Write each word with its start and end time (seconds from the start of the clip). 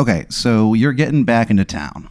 okay, 0.00 0.26
so 0.30 0.74
you're 0.74 0.92
getting 0.92 1.24
back 1.24 1.50
into 1.50 1.64
town. 1.64 2.08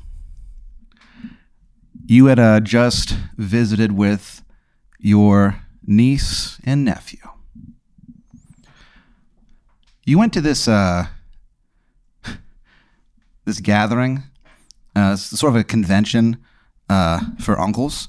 You 2.05 2.27
had 2.27 2.39
uh, 2.39 2.59
just 2.59 3.15
visited 3.37 3.91
with 3.91 4.43
your 4.99 5.61
niece 5.85 6.59
and 6.63 6.85
nephew. 6.85 7.19
You 10.05 10.17
went 10.17 10.33
to 10.33 10.41
this 10.41 10.67
uh, 10.67 11.07
this 13.45 13.59
gathering, 13.59 14.23
uh, 14.95 15.15
sort 15.15 15.53
of 15.53 15.59
a 15.59 15.63
convention 15.63 16.37
uh, 16.89 17.19
for 17.39 17.59
uncles. 17.59 18.07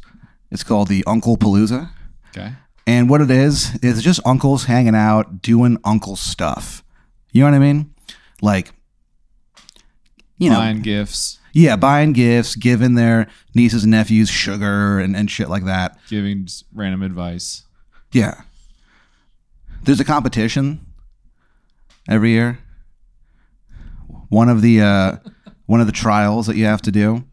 It's 0.51 0.65
called 0.65 0.89
the 0.89 1.05
Uncle 1.07 1.37
Palooza. 1.37 1.91
Okay. 2.31 2.53
And 2.87 3.09
what 3.09 3.21
it 3.21 3.31
is, 3.31 3.77
is 3.83 4.03
just 4.03 4.21
uncles 4.25 4.65
hanging 4.65 4.95
out, 4.95 5.43
doing 5.43 5.79
uncle 5.85 6.17
stuff. 6.17 6.83
You 7.33 7.43
know 7.43 7.51
what 7.51 7.57
I 7.57 7.59
mean? 7.61 7.95
Like, 8.43 8.73
you 10.41 10.51
know, 10.51 10.57
Buying 10.57 10.81
gifts, 10.83 11.39
yeah, 11.53 11.77
buying 11.77 12.13
gifts, 12.13 12.57
giving 12.57 12.95
their 12.95 13.29
nieces 13.55 13.85
and 13.85 13.91
nephews 13.93 14.29
sugar 14.31 14.99
and, 14.99 15.15
and 15.15 15.31
shit 15.31 15.49
like 15.49 15.65
that. 15.67 15.99
giving 16.09 16.49
random 16.75 17.03
advice. 17.03 17.63
Yeah. 18.13 18.43
There's 19.83 20.01
a 20.01 20.05
competition 20.05 20.85
every 22.09 22.31
year. 22.31 22.59
One 24.29 24.49
of 24.49 24.63
the 24.63 24.81
uh, 24.81 25.17
one 25.67 25.81
of 25.81 25.87
the 25.87 25.93
trials 25.93 26.47
that 26.47 26.57
you 26.57 26.65
have 26.65 26.83
to 26.83 26.91
do. 26.91 27.25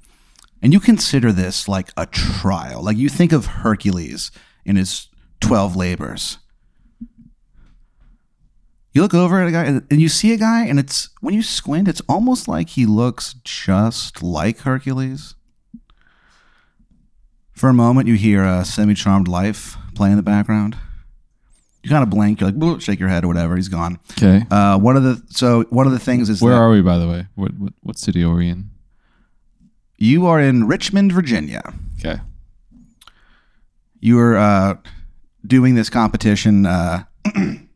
And 0.62 0.74
you 0.74 0.80
consider 0.80 1.32
this 1.32 1.68
like 1.68 1.90
a 1.96 2.06
trial. 2.08 2.84
Like 2.84 2.98
you 2.98 3.10
think 3.10 3.32
of 3.32 3.46
Hercules 3.46 4.32
in 4.66 4.76
his 4.76 5.08
12 5.42 5.76
labors. 5.76 6.40
You 8.98 9.04
look 9.04 9.14
over 9.14 9.40
at 9.40 9.48
a 9.48 9.52
guy 9.52 9.66
and 9.66 9.86
and 9.92 10.02
you 10.02 10.10
see 10.10 10.34
a 10.34 10.38
guy 10.38 10.66
and 10.66 10.80
it's 10.80 11.10
when 11.22 11.36
you 11.36 11.44
squint 11.44 11.88
it's 11.88 12.02
almost 12.10 12.48
like 12.48 12.70
he 12.70 12.88
looks 12.88 13.36
just 13.44 14.24
like 14.24 14.62
Hercules. 14.62 15.36
For 17.52 17.70
a 17.70 17.76
moment 17.76 18.08
you 18.08 18.16
hear 18.16 18.44
a 18.44 18.66
semi-charmed 18.66 19.28
life 19.28 19.78
play 19.94 20.10
in 20.10 20.18
the 20.18 20.24
background. 20.24 20.78
You 21.84 21.92
kind 21.92 22.02
of 22.02 22.10
blink, 22.10 22.42
you're 22.42 22.50
like, 22.50 22.82
shake 22.82 23.00
your 23.00 23.10
head 23.10 23.24
or 23.24 23.28
whatever. 23.28 23.56
He's 23.56 23.70
gone. 23.70 24.00
Okay. 24.14 24.48
Uh, 24.50 24.80
one 24.80 24.98
of 24.98 25.04
the 25.04 25.22
so 25.30 25.62
one 25.70 25.86
of 25.86 25.94
the 25.94 26.00
things 26.00 26.28
is 26.28 26.42
Where 26.42 26.54
that 26.54 26.60
are 26.60 26.72
we, 26.72 26.82
by 26.82 26.98
the 26.98 27.08
way? 27.08 27.28
What 27.36 27.54
what, 27.54 27.74
what 27.84 28.00
city 28.00 28.24
are 28.24 28.34
we 28.34 28.50
in? 28.50 28.72
you 30.00 30.26
are 30.26 30.42
in 30.42 30.66
Richmond, 30.66 31.12
Virginia. 31.12 31.62
Okay. 32.00 32.20
You 34.00 34.18
are 34.18 34.38
uh, 34.38 34.78
doing 35.46 35.76
this 35.76 35.92
competition 35.92 36.66
uh, 36.66 37.04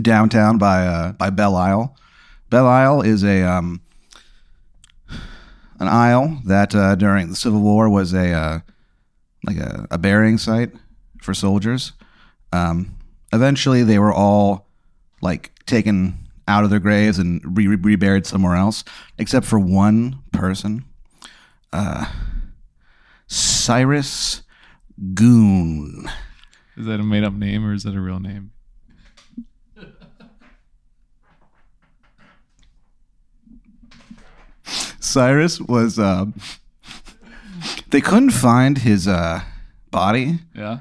downtown 0.00 0.58
by 0.58 0.86
uh, 0.86 1.12
by 1.12 1.30
Belle 1.30 1.56
Isle. 1.56 1.96
Belle 2.50 2.66
Isle 2.66 3.02
is 3.02 3.24
a 3.24 3.42
um, 3.42 3.80
an 5.78 5.88
isle 5.88 6.40
that 6.44 6.74
uh, 6.74 6.94
during 6.94 7.28
the 7.30 7.36
Civil 7.36 7.60
War 7.60 7.88
was 7.88 8.12
a 8.12 8.32
uh, 8.32 8.60
like 9.44 9.56
a, 9.56 9.86
a 9.90 9.98
burying 9.98 10.38
site 10.38 10.72
for 11.20 11.34
soldiers. 11.34 11.92
Um, 12.52 12.96
eventually, 13.32 13.82
they 13.82 13.98
were 13.98 14.12
all 14.12 14.68
like 15.22 15.52
taken 15.66 16.18
out 16.48 16.64
of 16.64 16.70
their 16.70 16.80
graves 16.80 17.18
and 17.18 17.40
re- 17.56 17.66
re- 17.68 17.76
reburied 17.76 18.26
somewhere 18.26 18.56
else, 18.56 18.84
except 19.18 19.46
for 19.46 19.58
one 19.58 20.18
person, 20.32 20.84
uh, 21.72 22.10
Cyrus 23.28 24.42
Goon. 25.14 26.10
Is 26.76 26.86
that 26.86 26.98
a 26.98 27.02
made 27.04 27.24
up 27.24 27.34
name 27.34 27.64
or 27.64 27.72
is 27.72 27.84
that 27.84 27.94
a 27.94 28.00
real 28.00 28.18
name? 28.20 28.50
Cyrus 35.00 35.60
was. 35.60 35.98
Um, 35.98 36.34
they 37.90 38.00
couldn't 38.00 38.30
find 38.30 38.78
his 38.78 39.06
uh, 39.08 39.40
body, 39.90 40.38
Yeah. 40.54 40.78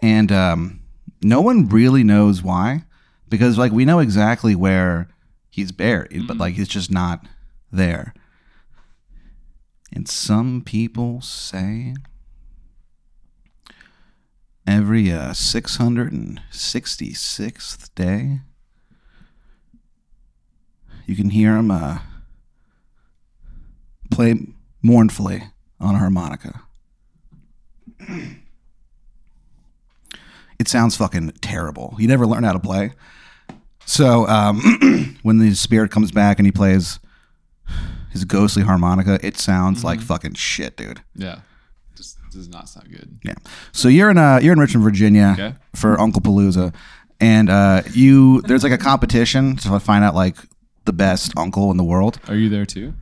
and 0.00 0.30
um, 0.32 0.80
no 1.22 1.40
one 1.40 1.68
really 1.68 2.04
knows 2.04 2.42
why. 2.42 2.84
Because 3.28 3.58
like 3.58 3.72
we 3.72 3.84
know 3.84 3.98
exactly 3.98 4.54
where 4.54 5.08
he's 5.50 5.72
buried, 5.72 6.26
but 6.28 6.36
like 6.36 6.54
he's 6.54 6.68
just 6.68 6.90
not 6.90 7.26
there. 7.72 8.14
And 9.94 10.08
some 10.08 10.62
people 10.64 11.20
say 11.20 11.94
every 14.66 15.12
uh, 15.12 15.32
666th 15.32 17.90
day, 17.94 18.40
you 21.06 21.16
can 21.16 21.30
hear 21.30 21.56
him 21.56 21.70
uh, 21.70 21.98
play 24.12 24.34
mournfully 24.82 25.42
on 25.80 25.94
a 25.94 25.98
harmonica. 25.98 26.62
It 30.58 30.68
sounds 30.68 30.96
fucking 30.96 31.32
terrible. 31.40 31.94
You 31.98 32.06
never 32.08 32.26
learn 32.26 32.44
how 32.44 32.52
to 32.52 32.58
play. 32.58 32.92
So 33.84 34.26
um, 34.28 35.18
when 35.22 35.38
the 35.38 35.54
spirit 35.54 35.90
comes 35.90 36.12
back 36.12 36.38
and 36.38 36.46
he 36.46 36.52
plays 36.52 37.00
his 38.12 38.24
ghostly 38.24 38.62
harmonica, 38.62 39.18
it 39.26 39.36
sounds 39.38 39.82
like 39.82 40.00
fucking 40.00 40.34
shit, 40.34 40.76
dude. 40.76 41.00
Yeah. 41.16 41.40
Just 41.96 42.18
does 42.30 42.48
not 42.48 42.68
sound 42.68 42.90
good. 42.90 43.18
Yeah. 43.24 43.34
So 43.72 43.88
you're 43.88 44.10
in 44.10 44.18
uh 44.18 44.38
you're 44.42 44.52
in 44.52 44.60
Richmond, 44.60 44.84
Virginia 44.84 45.30
Okay. 45.38 45.54
for 45.74 46.00
Uncle 46.00 46.22
Palooza, 46.22 46.72
and 47.20 47.50
uh, 47.50 47.82
you 47.92 48.40
there's 48.42 48.62
like 48.62 48.72
a 48.72 48.78
competition 48.78 49.56
to 49.56 49.80
find 49.80 50.04
out 50.04 50.14
like 50.14 50.36
the 50.84 50.92
best 50.92 51.32
uncle 51.36 51.70
in 51.70 51.76
the 51.76 51.84
world. 51.84 52.18
Are 52.28 52.34
you 52.36 52.48
there 52.48 52.66
too? 52.66 52.94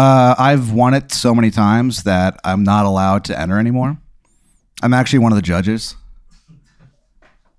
Uh, 0.00 0.34
I've 0.38 0.72
won 0.72 0.94
it 0.94 1.12
so 1.12 1.34
many 1.34 1.50
times 1.50 2.04
that 2.04 2.40
I'm 2.42 2.62
not 2.64 2.86
allowed 2.86 3.24
to 3.24 3.38
enter 3.38 3.58
anymore. 3.58 3.98
I'm 4.82 4.94
actually 4.94 5.18
one 5.18 5.30
of 5.30 5.36
the 5.36 5.42
judges, 5.42 5.94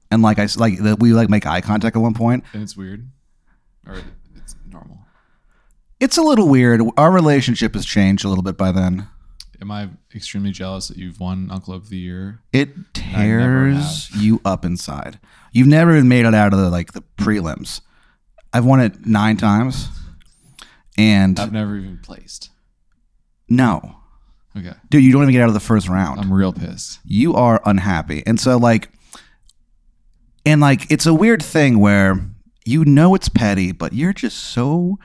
and 0.09 0.23
like 0.23 0.39
I 0.39 0.47
like 0.57 0.81
the, 0.81 0.95
we 0.95 1.13
like 1.13 1.29
make 1.29 1.45
eye 1.45 1.61
contact 1.61 1.95
at 1.95 1.99
one 1.99 2.15
point. 2.15 2.43
And 2.53 2.63
it's 2.63 2.75
weird? 2.75 3.07
Or 3.85 4.01
it's 4.35 4.55
normal? 4.67 4.97
It's 5.99 6.17
a 6.17 6.23
little 6.23 6.47
weird. 6.47 6.81
Our 6.97 7.11
relationship 7.11 7.75
has 7.75 7.85
changed 7.85 8.25
a 8.25 8.27
little 8.27 8.43
bit 8.43 8.57
by 8.57 8.71
then. 8.71 9.07
Am 9.61 9.69
I 9.69 9.89
extremely 10.15 10.49
jealous 10.49 10.87
that 10.87 10.97
you've 10.97 11.19
won 11.19 11.51
Uncle 11.51 11.75
of 11.75 11.89
the 11.89 11.97
Year? 11.99 12.41
It 12.51 12.69
tears 12.95 14.09
you 14.15 14.41
up 14.43 14.65
inside. 14.65 15.19
You've 15.51 15.67
never 15.67 15.95
even 15.95 16.07
made 16.07 16.25
it 16.25 16.33
out 16.33 16.53
of 16.53 16.59
the 16.59 16.71
like 16.71 16.93
the 16.93 17.03
prelims. 17.17 17.81
I've 18.51 18.65
won 18.65 18.79
it 18.81 19.05
nine 19.05 19.37
times, 19.37 19.89
and 20.97 21.39
I've 21.39 21.51
never 21.53 21.75
even 21.77 21.99
placed. 21.99 22.49
no, 23.49 23.95
Okay. 24.57 24.73
dude, 24.89 25.03
you 25.03 25.11
don't 25.13 25.21
even 25.23 25.33
get 25.33 25.41
out 25.43 25.47
of 25.47 25.53
the 25.53 25.59
first 25.61 25.87
round. 25.87 26.19
I'm 26.19 26.31
real 26.33 26.51
pissed. 26.53 26.99
you 27.05 27.33
are 27.35 27.61
unhappy. 27.65 28.23
And 28.25 28.39
so 28.39 28.57
like 28.57 28.89
and 30.45 30.59
like 30.59 30.91
it's 30.91 31.05
a 31.05 31.13
weird 31.13 31.41
thing 31.43 31.79
where 31.79 32.19
you 32.65 32.83
know 32.85 33.15
it's 33.15 33.29
petty, 33.29 33.71
but 33.71 33.93
you're 33.93 34.13
just 34.13 34.37
so 34.37 34.97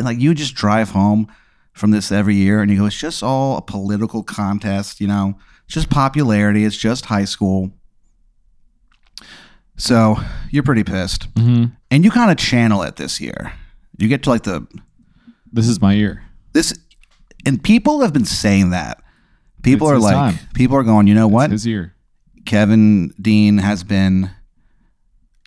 like 0.00 0.20
you 0.20 0.34
just 0.34 0.54
drive 0.54 0.90
home 0.90 1.26
from 1.72 1.90
this 1.90 2.12
every 2.12 2.34
year 2.36 2.60
and 2.60 2.70
you 2.70 2.78
go, 2.78 2.86
it's 2.86 2.96
just 2.98 3.22
all 3.22 3.56
a 3.56 3.62
political 3.62 4.22
contest, 4.22 5.00
you 5.00 5.06
know, 5.08 5.38
it's 5.64 5.74
just 5.74 5.88
popularity, 5.90 6.64
it's 6.64 6.76
just 6.76 7.06
high 7.06 7.24
school. 7.24 7.72
So 9.76 10.16
you're 10.50 10.62
pretty 10.62 10.84
pissed. 10.84 11.32
Mm-hmm. 11.34 11.74
And 11.90 12.04
you 12.04 12.10
kind 12.10 12.30
of 12.30 12.36
channel 12.36 12.82
it 12.82 12.96
this 12.96 13.20
year. 13.20 13.54
You 13.98 14.08
get 14.08 14.22
to 14.24 14.30
like 14.30 14.42
the 14.42 14.66
This 15.52 15.68
is 15.68 15.80
my 15.80 15.92
year. 15.94 16.22
this 16.52 16.72
and 17.44 17.62
people 17.62 18.00
have 18.02 18.12
been 18.12 18.24
saying 18.24 18.70
that. 18.70 19.02
People 19.62 19.86
It's 19.88 19.92
are 19.92 19.94
his 19.96 20.04
like 20.04 20.14
time. 20.36 20.38
people 20.54 20.76
are 20.76 20.82
going, 20.82 21.06
you 21.06 21.14
know 21.14 21.28
what? 21.28 21.50
His 21.50 21.66
year. 21.66 21.94
Kevin 22.46 23.08
Dean 23.20 23.58
has 23.58 23.84
been, 23.84 24.30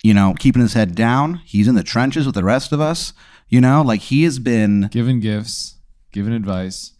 you 0.02 0.14
know, 0.14 0.34
keeping 0.38 0.62
his 0.62 0.72
head 0.74 0.94
down. 0.94 1.40
He's 1.44 1.68
in 1.68 1.74
the 1.74 1.82
trenches 1.82 2.24
with 2.26 2.34
the 2.34 2.44
rest 2.44 2.72
of 2.72 2.80
us. 2.80 3.12
You 3.48 3.60
know, 3.60 3.82
like 3.82 4.00
he 4.00 4.24
has 4.24 4.38
been, 4.38 4.88
Giving 4.90 5.20
gifts, 5.20 5.76
giving 6.12 6.32
advice. 6.32 6.92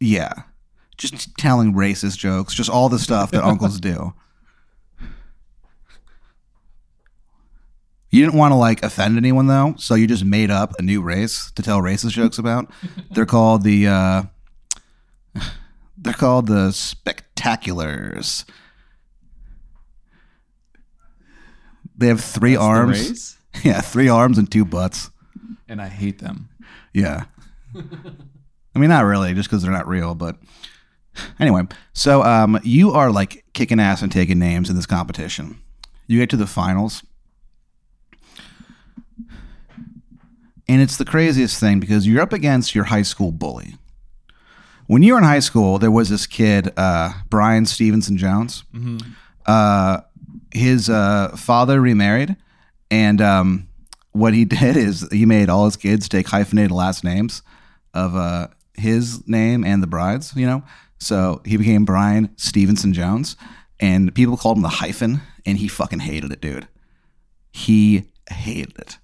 yeah, 0.00 0.32
just 0.98 1.36
telling 1.38 1.72
racist 1.74 2.18
jokes, 2.18 2.54
just 2.54 2.70
all 2.70 2.88
the 2.88 2.98
stuff 2.98 3.30
that 3.32 3.42
uncles 3.44 3.80
do. 3.80 4.12
You 8.10 8.24
didn't 8.24 8.38
want 8.38 8.52
to 8.52 8.56
like 8.56 8.82
offend 8.82 9.16
anyone 9.16 9.46
though, 9.46 9.74
so 9.76 9.94
you 9.94 10.06
just 10.06 10.24
made 10.24 10.50
up 10.50 10.72
a 10.78 10.82
new 10.82 11.02
race 11.02 11.50
to 11.52 11.62
tell 11.62 11.80
racist 11.80 12.10
jokes 12.10 12.38
about. 12.38 12.70
They're 13.10 13.26
called 13.26 13.62
the 13.62 13.86
uh 13.88 14.22
they're 16.00 16.12
called 16.12 16.46
the 16.46 16.68
spectaculars. 16.68 18.44
They 21.96 22.06
have 22.06 22.22
three 22.22 22.52
That's 22.52 22.64
arms. 22.64 23.34
Yeah, 23.64 23.80
three 23.80 24.08
arms 24.08 24.38
and 24.38 24.48
two 24.48 24.64
butts. 24.64 25.10
And 25.68 25.82
I 25.82 25.88
hate 25.88 26.20
them. 26.20 26.48
Yeah. 26.92 27.24
I 27.74 28.78
mean, 28.78 28.90
not 28.90 29.04
really, 29.04 29.34
just 29.34 29.48
because 29.48 29.62
they're 29.64 29.72
not 29.72 29.88
real. 29.88 30.14
But 30.14 30.36
anyway, 31.40 31.62
so 31.92 32.22
um, 32.22 32.60
you 32.62 32.92
are 32.92 33.10
like 33.10 33.44
kicking 33.54 33.80
ass 33.80 34.00
and 34.00 34.12
taking 34.12 34.38
names 34.38 34.70
in 34.70 34.76
this 34.76 34.86
competition. 34.86 35.60
You 36.06 36.20
get 36.20 36.30
to 36.30 36.36
the 36.36 36.46
finals, 36.46 37.02
And 40.68 40.82
it's 40.82 40.96
the 40.96 41.04
craziest 41.04 41.58
thing 41.58 41.80
because 41.80 42.06
you're 42.06 42.20
up 42.20 42.32
against 42.32 42.74
your 42.74 42.84
high 42.84 43.02
school 43.02 43.32
bully. 43.32 43.74
When 44.86 45.02
you 45.02 45.12
were 45.12 45.18
in 45.18 45.24
high 45.24 45.40
school, 45.40 45.78
there 45.78 45.90
was 45.90 46.08
this 46.08 46.26
kid, 46.26 46.72
uh, 46.76 47.12
Brian 47.28 47.66
Stevenson 47.66 48.16
Jones. 48.16 48.64
Uh, 49.46 50.00
his 50.52 50.88
uh, 50.90 51.34
father 51.36 51.80
remarried, 51.80 52.36
and 52.90 53.20
um, 53.20 53.68
what 54.12 54.34
he 54.34 54.44
did 54.46 54.76
is 54.76 55.06
he 55.10 55.26
made 55.26 55.48
all 55.48 55.64
his 55.66 55.76
kids 55.76 56.08
take 56.08 56.28
hyphenated 56.28 56.70
last 56.70 57.04
names 57.04 57.42
of 57.94 58.14
uh, 58.16 58.48
his 58.74 59.26
name 59.28 59.64
and 59.64 59.82
the 59.82 59.86
bride's, 59.86 60.34
you 60.36 60.46
know? 60.46 60.62
So 60.98 61.42
he 61.44 61.56
became 61.56 61.84
Brian 61.84 62.30
Stevenson 62.36 62.92
Jones, 62.92 63.36
and 63.78 64.14
people 64.14 64.36
called 64.36 64.56
him 64.56 64.62
the 64.62 64.68
hyphen, 64.68 65.20
and 65.46 65.58
he 65.58 65.68
fucking 65.68 66.00
hated 66.00 66.32
it, 66.32 66.40
dude. 66.40 66.66
He 67.52 68.04
hated 68.30 68.78
it. 68.78 68.98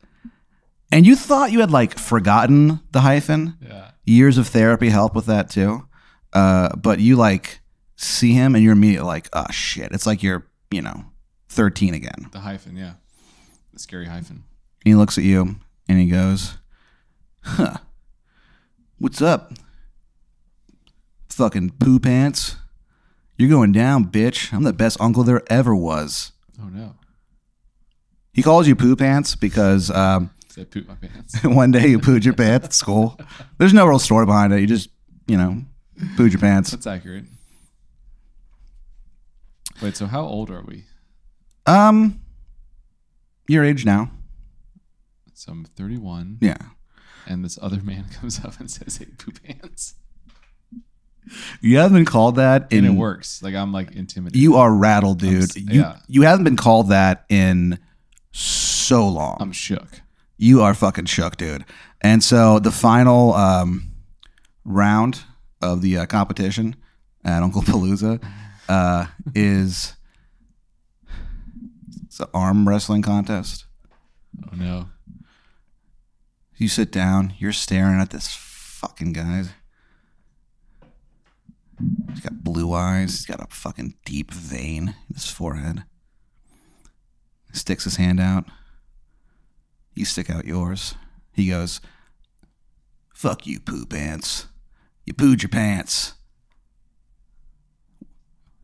And 0.95 1.05
you 1.05 1.17
thought 1.17 1.51
you 1.51 1.59
had 1.59 1.73
like 1.73 1.99
forgotten 1.99 2.79
the 2.93 3.01
hyphen. 3.01 3.57
Yeah. 3.61 3.91
Years 4.05 4.39
of 4.39 4.47
therapy 4.47 4.91
help 4.91 5.17
with 5.17 5.27
that 5.27 5.51
too. 5.51 5.89
Uh, 6.33 6.69
but 6.77 7.01
you 7.01 7.17
like 7.17 7.61
see 7.97 8.33
him 8.33 8.55
and 8.55 8.63
you're 8.63 8.75
immediately 8.75 9.09
like, 9.09 9.29
oh 9.33 9.51
shit. 9.51 9.91
It's 9.91 10.07
like 10.07 10.23
you're, 10.23 10.47
you 10.71 10.83
know, 10.83 11.05
13 11.49 11.95
again. 11.95 12.29
The 12.31 12.39
hyphen, 12.39 12.77
yeah. 12.77 12.93
The 13.73 13.81
scary 13.81 14.07
hyphen. 14.07 14.45
And 14.85 14.93
he 14.93 14.95
looks 14.95 15.19
at 15.19 15.25
you 15.25 15.57
and 15.89 15.99
he 15.99 16.07
goes, 16.07 16.59
huh, 17.43 17.79
what's 18.99 19.21
up? 19.21 19.53
Fucking 21.31 21.71
poo 21.81 21.99
pants. 21.99 22.55
You're 23.37 23.51
going 23.51 23.73
down, 23.73 24.05
bitch. 24.05 24.53
I'm 24.53 24.63
the 24.63 24.73
best 24.73 25.01
uncle 25.01 25.25
there 25.25 25.43
ever 25.49 25.75
was. 25.75 26.31
Oh 26.63 26.69
no. 26.69 26.95
He 28.33 28.45
calls 28.45 28.69
you 28.69 28.77
poo 28.77 28.95
pants 28.95 29.35
because 29.35 29.91
um, 29.91 30.31
I 30.63 30.65
poop 30.67 30.89
my 30.89 30.95
pants? 30.95 31.41
one 31.45 31.71
day 31.73 31.89
you 31.89 31.99
pooed 31.99 32.25
your 32.25 32.35
pants 32.35 32.67
at 32.67 32.73
school. 32.73 33.19
There's 33.59 33.75
no 33.75 33.87
real 33.87 33.99
story 33.99 34.25
behind 34.27 34.53
it. 34.53 34.61
You 34.61 34.67
just, 34.67 34.89
you 35.27 35.37
know, 35.37 35.63
pooed 36.17 36.31
your 36.33 36.41
pants. 36.41 36.71
That's 36.71 36.87
accurate. 36.87 37.25
Wait, 39.83 39.97
so 39.97 40.07
how 40.07 40.23
old 40.23 40.51
are 40.51 40.63
we? 40.63 40.85
Um, 41.67 42.21
your 43.49 43.65
age 43.65 43.85
now. 43.85 44.11
So 45.35 45.53
I'm 45.53 45.65
31, 45.65 46.39
Yeah. 46.41 46.57
and 47.27 47.45
this 47.45 47.59
other 47.61 47.81
man 47.83 48.05
comes 48.21 48.45
up 48.45 48.61
and 48.61 48.71
says, 48.71 48.99
"Hey, 48.99 49.07
poop 49.19 49.43
pants," 49.43 49.95
You 51.61 51.79
haven't 51.79 51.95
been 51.97 52.05
called 52.05 52.37
that 52.37 52.71
in. 52.71 52.85
and 52.85 52.97
it 52.97 52.99
works. 53.01 53.43
Like 53.43 53.55
I'm 53.55 53.73
like 53.73 53.93
intimidated. 53.93 54.41
You 54.41 54.57
are 54.57 54.73
rattled, 54.73 55.19
dude. 55.21 55.43
s- 55.45 55.57
you, 55.57 55.81
yeah. 55.81 55.99
you 56.07 56.23
haven't 56.23 56.45
been 56.45 56.57
called 56.57 56.91
that 56.91 57.25
in 57.31 57.79
so 58.31 59.09
long. 59.09 59.39
I'm 59.41 59.51
shook. 59.53 60.03
You 60.37 60.63
are 60.63 60.75
fucking 60.75 61.07
shook, 61.07 61.37
dude. 61.37 61.65
And 62.01 62.23
so 62.23 62.59
the 62.59 62.71
final 62.71 63.35
um, 63.35 63.91
round 64.65 65.23
of 65.63 65.81
the 65.83 65.99
uh, 65.99 66.07
competition 66.07 66.77
at 67.25 67.43
Uncle 67.43 67.63
Palooza 67.63 68.23
uh, 68.69 69.07
is 69.35 69.95
it's 72.05 72.21
an 72.21 72.27
arm 72.35 72.69
wrestling 72.69 73.03
contest. 73.03 73.65
Oh 74.47 74.57
no. 74.57 74.89
You 76.57 76.69
sit 76.69 76.93
down, 76.93 77.35
you're 77.39 77.53
staring 77.53 78.01
at 78.01 78.11
this 78.11 78.35
fucking 78.35 79.13
guy. 79.13 79.45
He's 82.11 82.21
got 82.21 82.45
blue 82.45 82.73
eyes. 82.73 83.11
He's 83.11 83.27
got 83.27 83.43
a 83.43 83.53
fucking 83.53 83.95
deep 84.05 84.31
vein 84.33 84.95
in 85.09 85.15
his 85.15 85.29
forehead. 85.29 85.85
He 87.51 87.59
sticks 87.59 87.85
his 87.85 87.97
hand 87.97 88.21
out. 88.21 88.45
You 89.95 90.05
stick 90.05 90.31
out 90.31 90.45
yours. 90.45 90.95
He 91.33 91.49
goes, 91.49 91.81
Fuck 93.15 93.47
you, 93.47 93.61
poo 93.61 93.87
pants. 93.87 94.47
You 95.07 95.15
pooed 95.15 95.43
your 95.43 95.49
pants. 95.49 96.15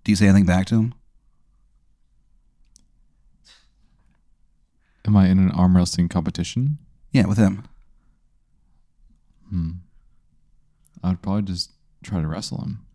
Do 0.04 0.12
you 0.12 0.16
say 0.16 0.26
anything 0.26 0.46
back 0.46 0.66
to 0.66 0.76
him? 0.76 0.94
Am 5.06 5.16
I 5.16 5.28
in 5.28 5.38
an 5.38 5.50
arm 5.52 5.76
wrestling 5.76 6.08
competition? 6.08 6.78
Yeah, 7.12 7.26
with 7.26 7.38
him. 7.38 7.64
Hmm. 9.48 9.70
I'd 11.02 11.22
probably 11.22 11.42
just 11.42 11.72
try 12.02 12.20
to 12.20 12.26
wrestle 12.26 12.60
him. 12.62 12.86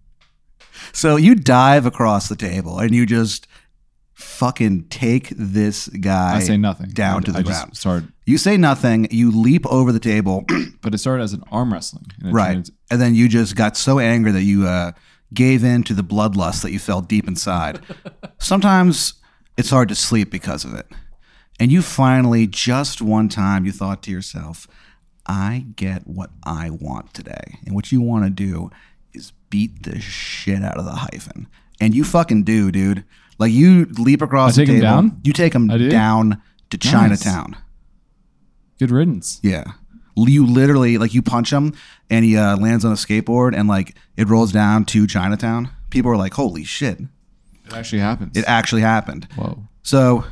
So 0.92 1.16
you 1.16 1.36
dive 1.36 1.86
across 1.86 2.30
the 2.30 2.36
table 2.36 2.80
and 2.80 2.94
you 2.94 3.06
just 3.06 3.48
fucking 4.16 4.88
take 4.88 5.30
this 5.38 5.88
guy 5.90 6.38
I 6.38 6.40
say 6.40 6.58
nothing. 6.58 6.90
down 6.92 7.18
I, 7.18 7.26
to 7.26 7.32
the 7.34 7.40
I 7.40 7.42
ground. 7.44 7.76
Started, 7.78 8.12
You 8.26 8.38
say 8.38 8.58
nothing. 8.58 9.08
You 9.12 9.30
leap 9.30 9.66
over 9.68 9.92
the 9.92 10.00
table, 10.00 10.46
but 10.82 10.94
it 10.94 10.98
started 11.00 11.24
as 11.24 11.34
an 11.34 11.44
arm 11.52 11.72
wrestling. 11.72 12.06
And 12.24 12.34
right? 12.34 12.54
turned- 12.54 12.72
And 12.90 13.02
then 13.02 13.14
you 13.16 13.28
just 13.28 13.56
got 13.56 13.76
so 13.78 14.00
angry 14.00 14.32
that 14.32 14.44
you 14.44 14.66
uh, 14.68 14.94
gave 15.34 15.64
in 15.64 15.84
to 15.84 15.94
the 15.94 16.04
bloodlust 16.04 16.62
that 16.64 16.72
you 16.72 16.80
felt 16.80 17.08
deep 17.10 17.28
inside. 17.28 17.82
Sometimes 18.40 19.16
it's 19.58 19.70
hard 19.70 19.90
to 19.90 19.96
sleep 19.96 20.32
because 20.32 20.64
of 20.66 20.74
it. 20.74 20.88
And 21.60 21.72
you 21.72 21.82
finally, 21.82 22.48
just 22.48 23.02
one 23.02 23.30
time, 23.30 23.66
you 23.66 23.72
thought 23.72 24.02
to 24.04 24.12
yourself, 24.12 24.68
I 25.26 25.66
get 25.76 26.06
what 26.08 26.30
I 26.44 26.70
want 26.70 27.14
today. 27.14 27.60
And 27.66 27.74
what 27.76 27.92
you 27.92 28.02
want 28.02 28.26
to 28.26 28.30
do 28.30 28.70
is 29.14 29.32
beat 29.50 29.84
the 29.84 30.00
shit 30.00 30.64
out 30.64 30.78
of 30.78 30.86
the 30.86 30.92
hyphen. 30.96 31.48
And 31.82 31.94
you 31.96 32.04
fucking 32.04 32.44
do, 32.44 32.72
dude. 32.72 33.04
Like 33.38 33.52
you 33.52 33.86
leap 33.98 34.22
across 34.22 34.58
I 34.58 34.62
take 34.62 34.68
the 34.68 34.74
him 34.76 34.82
table. 34.82 34.94
down? 34.96 35.22
You 35.24 35.34
take 35.34 35.54
him 35.54 35.70
I 35.70 35.78
do? 35.78 35.90
down 35.90 36.42
to 36.70 36.78
Chinatown. 36.78 37.58
Good 38.80 38.92
riddance. 38.92 39.40
Yeah. 39.44 39.66
You 40.18 40.46
literally 40.46 40.98
like 40.98 41.14
you 41.14 41.22
punch 41.22 41.52
him 41.52 41.74
and 42.10 42.24
he 42.24 42.38
uh, 42.38 42.56
lands 42.58 42.86
on 42.86 42.92
a 42.92 42.96
skateboard 42.96 43.54
and 43.56 43.68
like 43.68 43.96
it 44.16 44.28
rolls 44.30 44.52
down 44.54 44.86
to 44.86 45.06
Chinatown. 45.08 45.70
People 45.90 46.10
are 46.12 46.18
like, 46.18 46.34
"Holy 46.34 46.64
shit! 46.64 47.00
It 47.02 47.74
actually 47.74 48.00
happens. 48.00 48.38
It 48.38 48.46
actually 48.48 48.82
happened." 48.82 49.28
Whoa. 49.36 49.64
So, 49.84 50.24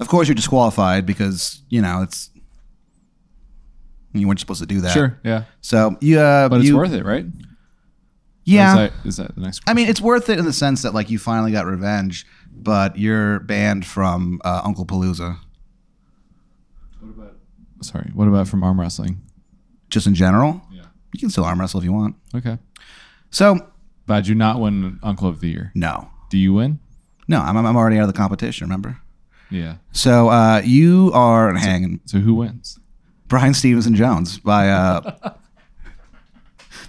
of 0.00 0.08
course, 0.08 0.26
you're 0.26 0.34
disqualified 0.34 1.06
because 1.06 1.62
you 1.68 1.80
know 1.80 2.02
it's 2.02 2.30
you 4.12 4.26
weren't 4.26 4.40
supposed 4.40 4.60
to 4.60 4.66
do 4.66 4.80
that. 4.80 4.92
Sure. 4.92 5.18
Yeah. 5.24 5.44
So 5.60 5.96
you, 6.00 6.18
uh, 6.20 6.48
But 6.48 6.60
it's 6.60 6.68
you- 6.68 6.76
worth 6.76 6.92
it, 6.92 7.04
right? 7.04 7.26
Or 8.42 8.50
Yeah. 8.52 8.72
Is 8.72 8.76
that, 8.76 8.92
is 9.08 9.16
that 9.16 9.34
the 9.34 9.40
next 9.40 9.62
I 9.66 9.74
mean, 9.74 9.88
it's 9.88 10.00
worth 10.00 10.28
it 10.28 10.38
in 10.38 10.44
the 10.44 10.52
sense 10.52 10.82
that 10.82 10.94
like 10.94 11.10
you 11.10 11.18
finally 11.18 11.52
got 11.52 11.66
revenge, 11.66 12.26
but 12.52 12.98
you're 12.98 13.38
banned 13.40 13.86
from 13.86 14.40
uh, 14.44 14.60
Uncle 14.64 14.84
Palooza 14.86 15.36
Sorry. 17.80 18.10
What 18.14 18.28
about 18.28 18.46
from 18.48 18.62
arm 18.62 18.78
wrestling? 18.80 19.20
just 19.90 20.06
in 20.06 20.14
general. 20.14 20.62
Yeah. 20.72 20.84
You 21.12 21.20
can 21.20 21.28
still 21.28 21.44
arm 21.44 21.60
wrestle 21.60 21.78
if 21.80 21.84
you 21.84 21.92
want. 21.92 22.16
Okay. 22.34 22.56
So 23.30 23.58
But 24.06 24.14
I 24.14 24.20
do 24.22 24.34
not 24.34 24.58
win 24.58 24.98
Uncle 25.02 25.28
of 25.28 25.40
the 25.40 25.48
Year. 25.50 25.70
no, 25.74 26.08
Do 26.30 26.38
you 26.38 26.54
win? 26.54 26.78
no, 27.28 27.40
I'm 27.40 27.56
I'm 27.58 27.76
already 27.76 27.98
out 27.98 28.02
of 28.02 28.12
the 28.12 28.16
competition. 28.16 28.66
Remember. 28.66 28.98
Yeah. 29.50 29.76
So 29.92 30.28
uh, 30.30 30.62
you 30.64 31.10
are 31.12 31.52
hanging 31.54 32.00
So 32.06 32.18
who 32.20 32.34
wins? 32.36 32.78
Brian 33.28 33.52
Stevenson 33.54 33.94
Jones 33.94 34.38
by 34.38 34.70
uh, 34.70 35.34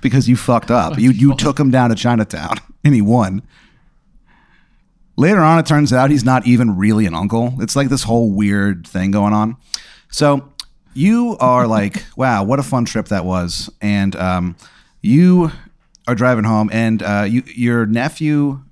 because 0.03 0.29
you 0.29 0.35
fucked 0.35 0.69
up. 0.69 0.99
You 0.99 1.09
you 1.09 1.35
took 1.35 1.59
him 1.59 1.71
down 1.71 1.89
to 1.89 1.95
Chinatown 1.95 2.57
and 2.83 2.93
he 2.93 3.01
won. 3.01 3.41
Later 5.15 5.41
on, 5.41 5.59
it 5.59 5.65
turns 5.65 5.93
out 5.93 6.09
he's 6.11 6.23
not 6.23 6.45
even 6.45 6.75
really 6.77 7.05
an 7.05 7.13
uncle. 7.15 7.53
It's 7.59 7.75
like 7.75 7.89
this 7.89 8.03
whole 8.03 8.31
weird 8.31 8.87
thing 8.87 9.11
going 9.11 9.33
on. 9.33 9.57
So 10.09 10.49
you 10.93 11.37
are 11.39 11.65
like, 11.67 12.03
wow, 12.17 12.43
what 12.43 12.59
a 12.59 12.63
fun 12.63 12.85
trip 12.85 13.07
that 13.07 13.25
was, 13.25 13.71
and 13.81 14.15
um, 14.15 14.55
you 15.01 15.51
are 16.07 16.15
driving 16.15 16.43
home, 16.43 16.69
and 16.71 17.01
uh, 17.01 17.25
you 17.27 17.43
your 17.47 17.85
nephew 17.85 18.63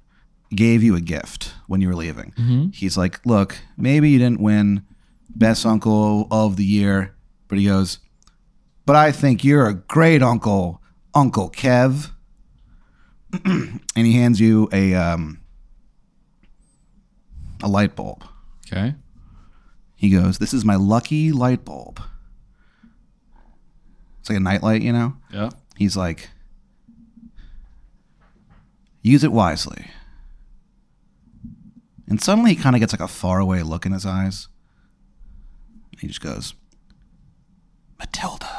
gave 0.54 0.84
you 0.84 0.96
a 0.96 1.02
gift 1.02 1.54
when 1.68 1.80
you 1.80 1.88
were 1.88 1.96
leaving. 1.96 2.34
He's 2.74 2.98
like, 2.98 3.26
look, 3.26 3.58
maybe 3.78 4.10
you 4.10 4.20
didn't 4.20 4.42
win 4.42 4.84
best 5.30 5.66
uncle 5.66 6.28
of 6.30 6.58
the 6.58 6.66
year, 6.66 7.16
but 7.48 7.58
he 7.58 7.66
goes, 7.68 8.00
but 8.86 8.98
I 8.98 9.14
think 9.14 9.46
you're 9.46 9.68
a 9.68 9.74
great 9.76 10.22
uncle, 10.22 10.81
Uncle 11.14 11.50
Kev. 11.50 12.12
and 13.46 13.82
he 13.96 14.14
hands 14.14 14.40
you 14.40 14.68
a 14.74 14.94
um, 14.94 15.40
a 17.64 17.68
light 17.68 17.96
bulb. 17.96 18.24
Okay. 18.68 18.96
He 19.96 20.10
goes, 20.10 20.38
"This 20.38 20.54
is 20.54 20.66
my 20.66 20.76
lucky 20.76 21.32
light 21.32 21.64
bulb." 21.64 22.02
It's 24.20 24.30
like 24.30 24.38
a 24.38 24.42
nightlight, 24.42 24.82
you 24.82 24.94
know. 24.94 25.16
Yeah. 25.32 25.52
He's 25.78 25.96
like, 25.96 26.30
"Use 29.02 29.24
it 29.24 29.32
wisely." 29.32 29.88
And 32.08 32.22
suddenly, 32.22 32.54
he 32.54 32.62
kind 32.62 32.76
of 32.76 32.82
gets 32.82 32.92
like 32.92 33.00
a 33.00 33.08
faraway 33.08 33.62
look 33.62 33.86
in 33.86 33.94
his 33.94 34.06
eyes. 34.06 34.50
He 35.98 36.08
just 36.08 36.22
goes, 36.22 36.54
"Matilda." 37.98 38.51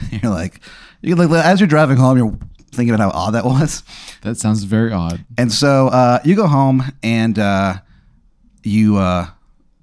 You're 0.22 0.32
like, 0.32 0.60
you're 1.02 1.16
like, 1.16 1.30
as 1.44 1.60
you're 1.60 1.66
driving 1.66 1.96
home, 1.96 2.18
you're 2.18 2.36
thinking 2.72 2.94
about 2.94 3.12
how 3.12 3.18
odd 3.18 3.30
that 3.34 3.44
was. 3.54 3.82
That 4.22 4.36
sounds 4.36 4.64
very 4.64 4.92
odd. 4.92 5.24
And 5.38 5.50
so 5.52 5.88
uh, 5.88 6.18
you 6.24 6.34
go 6.36 6.46
home 6.46 6.82
and 7.02 7.38
uh, 7.38 7.74
you 8.62 8.96
uh, 8.98 9.28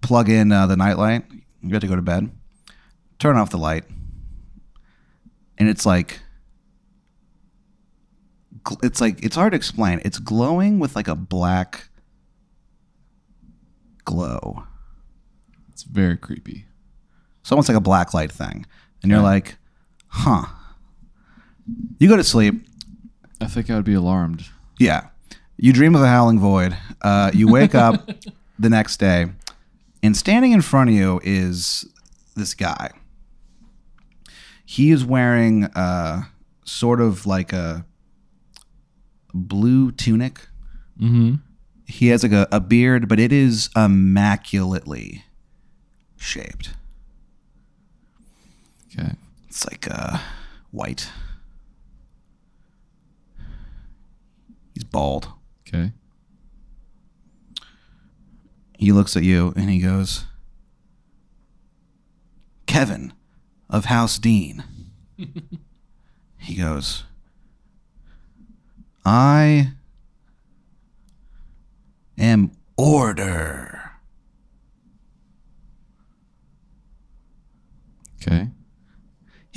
plug 0.01 0.29
in 0.29 0.51
uh, 0.51 0.67
the 0.67 0.75
nightlight, 0.77 1.24
You 1.62 1.69
got 1.71 1.81
to 1.81 1.88
go 1.88 1.95
to 1.95 2.01
bed. 2.01 2.29
Turn 3.19 3.36
off 3.36 3.50
the 3.50 3.57
light, 3.57 3.83
and 5.57 5.67
it's 5.67 5.86
like 5.88 6.19
it's 8.83 9.01
like 9.01 9.24
it's 9.24 9.36
hard 9.36 9.53
to 9.53 9.55
explain. 9.55 10.01
It's 10.05 10.19
glowing 10.19 10.77
with 10.79 10.95
like 10.95 11.07
a 11.07 11.15
black 11.15 11.89
glow. 14.05 14.63
It's 15.71 15.83
very 15.83 16.17
creepy. 16.17 16.65
It's 17.41 17.51
almost 17.51 17.69
like 17.69 17.77
a 17.77 17.81
black 17.81 18.13
light 18.13 18.31
thing. 18.31 18.65
And 19.01 19.09
you're 19.12 19.19
Yeah. 19.21 19.25
like, 19.25 19.57
huh. 20.07 20.45
You 21.99 22.09
go 22.09 22.17
to 22.17 22.23
sleep. 22.23 22.65
I 23.41 23.45
think 23.45 23.69
I 23.69 23.75
would 23.75 23.85
be 23.85 23.93
alarmed. 23.93 24.45
Yeah. 24.79 25.07
You 25.57 25.73
dream 25.73 25.95
of 25.95 26.01
a 26.01 26.07
howling 26.07 26.39
void. 26.39 26.77
Uh, 27.01 27.31
you 27.33 27.47
wake 27.47 27.75
up 27.75 28.09
the 28.59 28.69
next 28.69 28.97
day, 28.97 29.27
and 30.03 30.15
standing 30.15 30.51
in 30.51 30.61
front 30.61 30.89
of 30.89 30.95
you 30.95 31.19
is 31.23 31.85
this 32.35 32.53
guy. 32.53 32.91
He 34.65 34.91
is 34.91 35.03
wearing 35.03 35.65
uh, 35.65 36.23
sort 36.63 37.01
of 37.01 37.25
like 37.25 37.53
a 37.53 37.85
blue 39.33 39.91
tunic. 39.91 40.47
Mm-hmm. 40.99 41.35
He 41.85 42.07
has 42.07 42.23
like 42.23 42.33
a, 42.33 42.47
a 42.51 42.59
beard, 42.59 43.07
but 43.07 43.19
it 43.19 43.31
is 43.31 43.69
immaculately 43.75 45.23
shaped. 46.17 46.73
Okay. 48.91 49.13
It's 49.57 49.65
like 49.65 49.87
uh, 49.89 50.19
white. 50.69 51.09
He's 54.75 54.83
bald. 54.83 55.29
Okay. 55.67 55.93
He 58.77 58.91
looks 58.91 59.17
at 59.17 59.23
you 59.23 59.55
and 59.55 59.67
he 59.67 59.79
goes, 59.79 60.25
Kevin 62.67 63.13
of 63.67 63.85
House 63.85 64.19
Dean. 64.19 64.63
he 66.37 66.53
goes, 66.53 67.05
I 69.03 69.71
am 72.15 72.51
order. 72.77 73.93
Okay. 78.21 78.49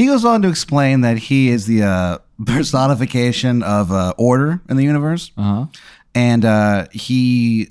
He 0.01 0.07
goes 0.07 0.25
on 0.25 0.41
to 0.41 0.49
explain 0.49 1.03
that 1.03 1.19
he 1.19 1.51
is 1.51 1.67
the 1.67 1.83
uh, 1.83 2.19
personification 2.47 3.63
of 3.63 3.93
uh, 3.93 4.15
order 4.17 4.63
in 4.67 4.79
the 4.79 4.83
universe. 4.83 5.31
Uh 5.37 5.43
huh. 5.43 5.67
and 6.15 6.43
uh, 6.43 6.87
he 6.91 7.69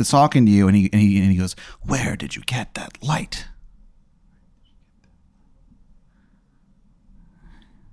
is 0.00 0.10
talking 0.10 0.44
to 0.44 0.50
you, 0.50 0.66
and 0.66 0.76
he, 0.76 0.90
and 0.92 1.00
he 1.00 1.20
and 1.20 1.30
he 1.30 1.38
goes, 1.38 1.54
"Where 1.82 2.16
did 2.16 2.34
you 2.34 2.42
get 2.42 2.74
that 2.74 3.00
light?" 3.00 3.46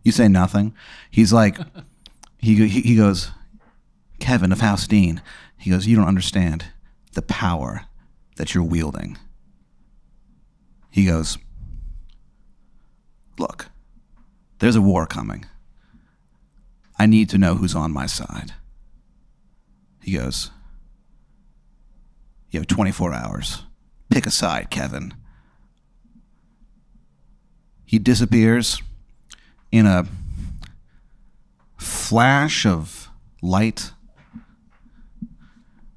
You 0.02 0.12
say 0.12 0.30
nothing. 0.30 0.74
He's 1.12 1.32
like, 1.32 1.60
he 2.40 2.68
he, 2.68 2.82
he 2.82 2.96
goes, 2.96 3.30
Kevin 4.20 4.52
of 4.52 4.62
House 4.62 4.88
Dean. 4.88 5.22
He 5.60 5.70
goes, 5.70 5.86
you 5.86 5.96
don't 5.96 6.08
understand 6.08 6.66
the 7.14 7.22
power 7.22 7.86
that 8.38 8.56
you're 8.56 8.64
wielding. 8.64 9.20
He 10.90 11.06
goes, 11.06 11.38
look, 13.38 13.68
there's 14.60 14.76
a 14.76 14.82
war 14.82 15.06
coming. 15.06 15.46
I 16.98 17.06
need 17.06 17.30
to 17.30 17.38
know 17.38 17.56
who's 17.56 17.76
on 17.76 17.92
my 17.92 18.06
side. 18.06 18.54
He 20.02 20.14
goes, 20.14 20.52
You 22.50 22.60
have 22.60 22.68
24 22.68 23.14
hours. 23.14 23.64
Pick 24.10 24.26
a 24.26 24.32
side, 24.32 24.70
Kevin. 24.70 25.14
He 27.86 28.00
disappears 28.00 28.82
in 29.72 29.86
a 29.86 30.06
flash 31.78 32.66
of 32.66 33.10
light 33.42 33.92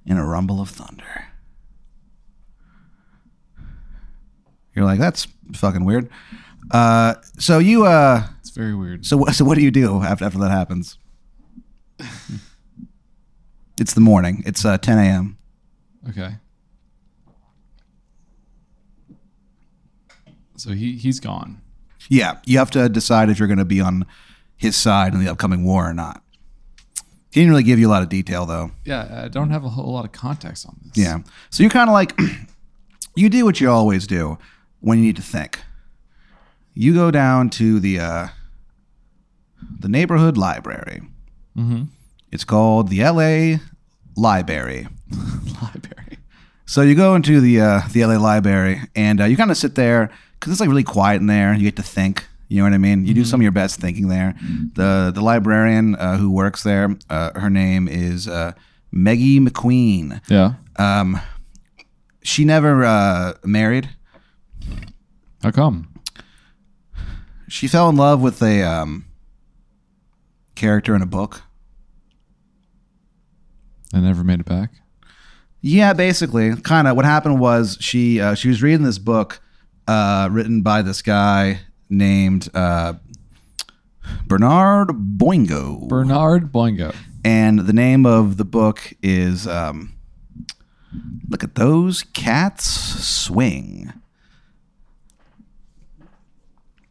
in 0.05 0.17
a 0.17 0.25
rumble 0.25 0.61
of 0.61 0.71
thunder. 0.71 1.27
You're 4.75 4.85
like, 4.85 4.99
that's 4.99 5.27
fucking 5.55 5.85
weird. 5.85 6.09
Uh, 6.71 7.15
so 7.39 7.59
you, 7.59 7.85
uh, 7.85 8.27
very 8.59 8.75
weird. 8.75 9.07
so 9.07 9.17
what? 9.17 9.37
So 9.37 9.45
what 9.45 9.55
do 9.55 9.63
you 9.63 9.71
do 9.71 10.03
after 10.03 10.25
after 10.25 10.39
that 10.41 10.51
happens? 10.51 10.99
it's 13.79 13.95
the 13.95 14.01
morning. 14.01 14.43
It's 14.45 14.65
uh, 14.65 14.79
10 14.79 14.99
a.m. 14.99 15.39
Okay. 16.09 16.35
So 20.57 20.73
he 20.73 20.97
he's 20.97 21.21
gone. 21.21 21.61
Yeah, 22.09 22.39
you 22.45 22.59
have 22.59 22.73
to 22.73 22.89
decide 22.89 23.31
if 23.31 23.39
you're 23.39 23.47
going 23.47 23.59
to 23.59 23.65
be 23.65 23.81
on 23.81 24.05
his 24.57 24.75
side 24.75 25.15
in 25.15 25.21
the 25.25 25.31
upcoming 25.31 25.65
war 25.65 25.89
or 25.89 25.95
not. 25.95 26.25
He 27.31 27.41
didn't 27.41 27.51
really 27.51 27.63
give 27.63 27.79
you 27.79 27.87
a 27.87 27.93
lot 27.93 28.03
of 28.03 28.09
detail 28.09 28.45
though. 28.45 28.73
Yeah, 28.85 29.23
I 29.25 29.29
don't 29.29 29.51
have 29.51 29.65
a 29.65 29.69
whole 29.69 29.93
lot 29.93 30.05
of 30.05 30.11
context 30.11 30.67
on 30.67 30.81
this. 30.83 30.97
Yeah, 31.05 31.19
so 31.51 31.63
you're 31.63 31.71
kind 31.71 31.89
of 31.89 31.95
like 31.95 32.19
you 33.15 33.29
do 33.29 33.45
what 33.45 33.61
you 33.61 33.71
always 33.71 34.09
do 34.09 34.37
when 34.81 34.99
you 34.99 35.05
need 35.05 35.17
to 35.17 35.23
think. 35.23 35.61
You 36.75 36.93
go 36.93 37.13
down 37.13 37.51
to 37.51 37.79
the 37.79 38.01
uh, 38.01 38.29
the 39.81 39.89
neighborhood 39.89 40.37
library. 40.37 41.03
Mm-hmm. 41.57 41.85
It's 42.31 42.45
called 42.45 42.89
the 42.89 43.03
L.A. 43.03 43.61
Library. 44.17 44.89
Library. 45.63 46.19
So 46.67 46.83
you 46.83 46.95
go 46.95 47.15
into 47.15 47.41
the 47.41 47.61
uh, 47.63 47.81
the 47.93 48.05
LA 48.05 48.19
library 48.19 48.83
and 48.95 49.23
uh, 49.23 49.25
you 49.25 49.39
kind 49.39 49.51
of 49.51 49.57
sit 49.57 49.75
there 49.75 50.11
because 50.35 50.53
it's 50.53 50.61
like 50.61 50.69
really 50.69 50.85
quiet 50.85 51.23
in 51.23 51.27
there. 51.27 51.55
You 51.55 51.63
get 51.63 51.77
to 51.77 51.83
think. 51.83 52.27
You 52.49 52.59
know 52.59 52.65
what 52.65 52.75
I 52.75 52.79
mean? 52.79 53.07
You 53.07 53.15
do 53.15 53.25
some 53.25 53.41
of 53.41 53.43
your 53.43 53.53
best 53.53 53.81
thinking 53.81 54.09
there. 54.09 54.35
The 54.75 55.11
the 55.15 55.23
librarian 55.23 55.97
uh, 55.97 56.19
who 56.19 56.31
works 56.31 56.63
there, 56.63 56.95
uh, 57.09 57.39
her 57.41 57.49
name 57.49 57.89
is 57.89 58.29
uh, 58.29 58.53
Meggie 58.93 59.41
McQueen. 59.41 60.21
Yeah. 60.29 60.55
Um, 60.77 61.21
she 62.23 62.45
never 62.45 62.85
uh, 62.85 63.35
married. 63.45 63.89
How 65.43 65.51
come? 65.51 65.89
She 67.49 67.67
fell 67.67 67.89
in 67.89 67.97
love 67.97 68.21
with 68.21 68.43
a 68.43 68.63
um, 68.63 69.07
character 70.59 70.95
in 70.95 71.03
a 71.03 71.07
book. 71.07 71.43
I 73.95 74.01
never 74.01 74.23
made 74.23 74.41
it 74.41 74.47
back. 74.47 74.73
Yeah, 75.61 75.93
basically, 75.93 76.55
kind 76.57 76.87
of. 76.87 76.97
What 76.97 77.05
happened 77.05 77.41
was 77.41 77.79
she 77.81 78.21
uh, 78.21 78.35
she 78.35 78.49
was 78.49 78.63
reading 78.63 78.83
this 78.85 78.99
book 78.99 79.41
uh, 79.87 80.29
written 80.31 80.63
by 80.63 80.83
this 80.83 81.01
guy 81.03 81.61
named 81.89 82.49
uh, 82.55 82.95
Bernard 84.27 84.89
Boingo, 84.89 85.89
Bernard 85.89 86.53
Boingo. 86.53 86.95
and 87.25 87.61
the 87.61 87.73
name 87.73 88.05
of 88.05 88.37
the 88.37 88.45
book 88.45 88.93
is 89.03 89.47
um, 89.49 89.95
"Look 91.29 91.43
at 91.43 91.55
Those 91.55 92.05
Cats 92.13 92.69
Swing." 92.69 93.93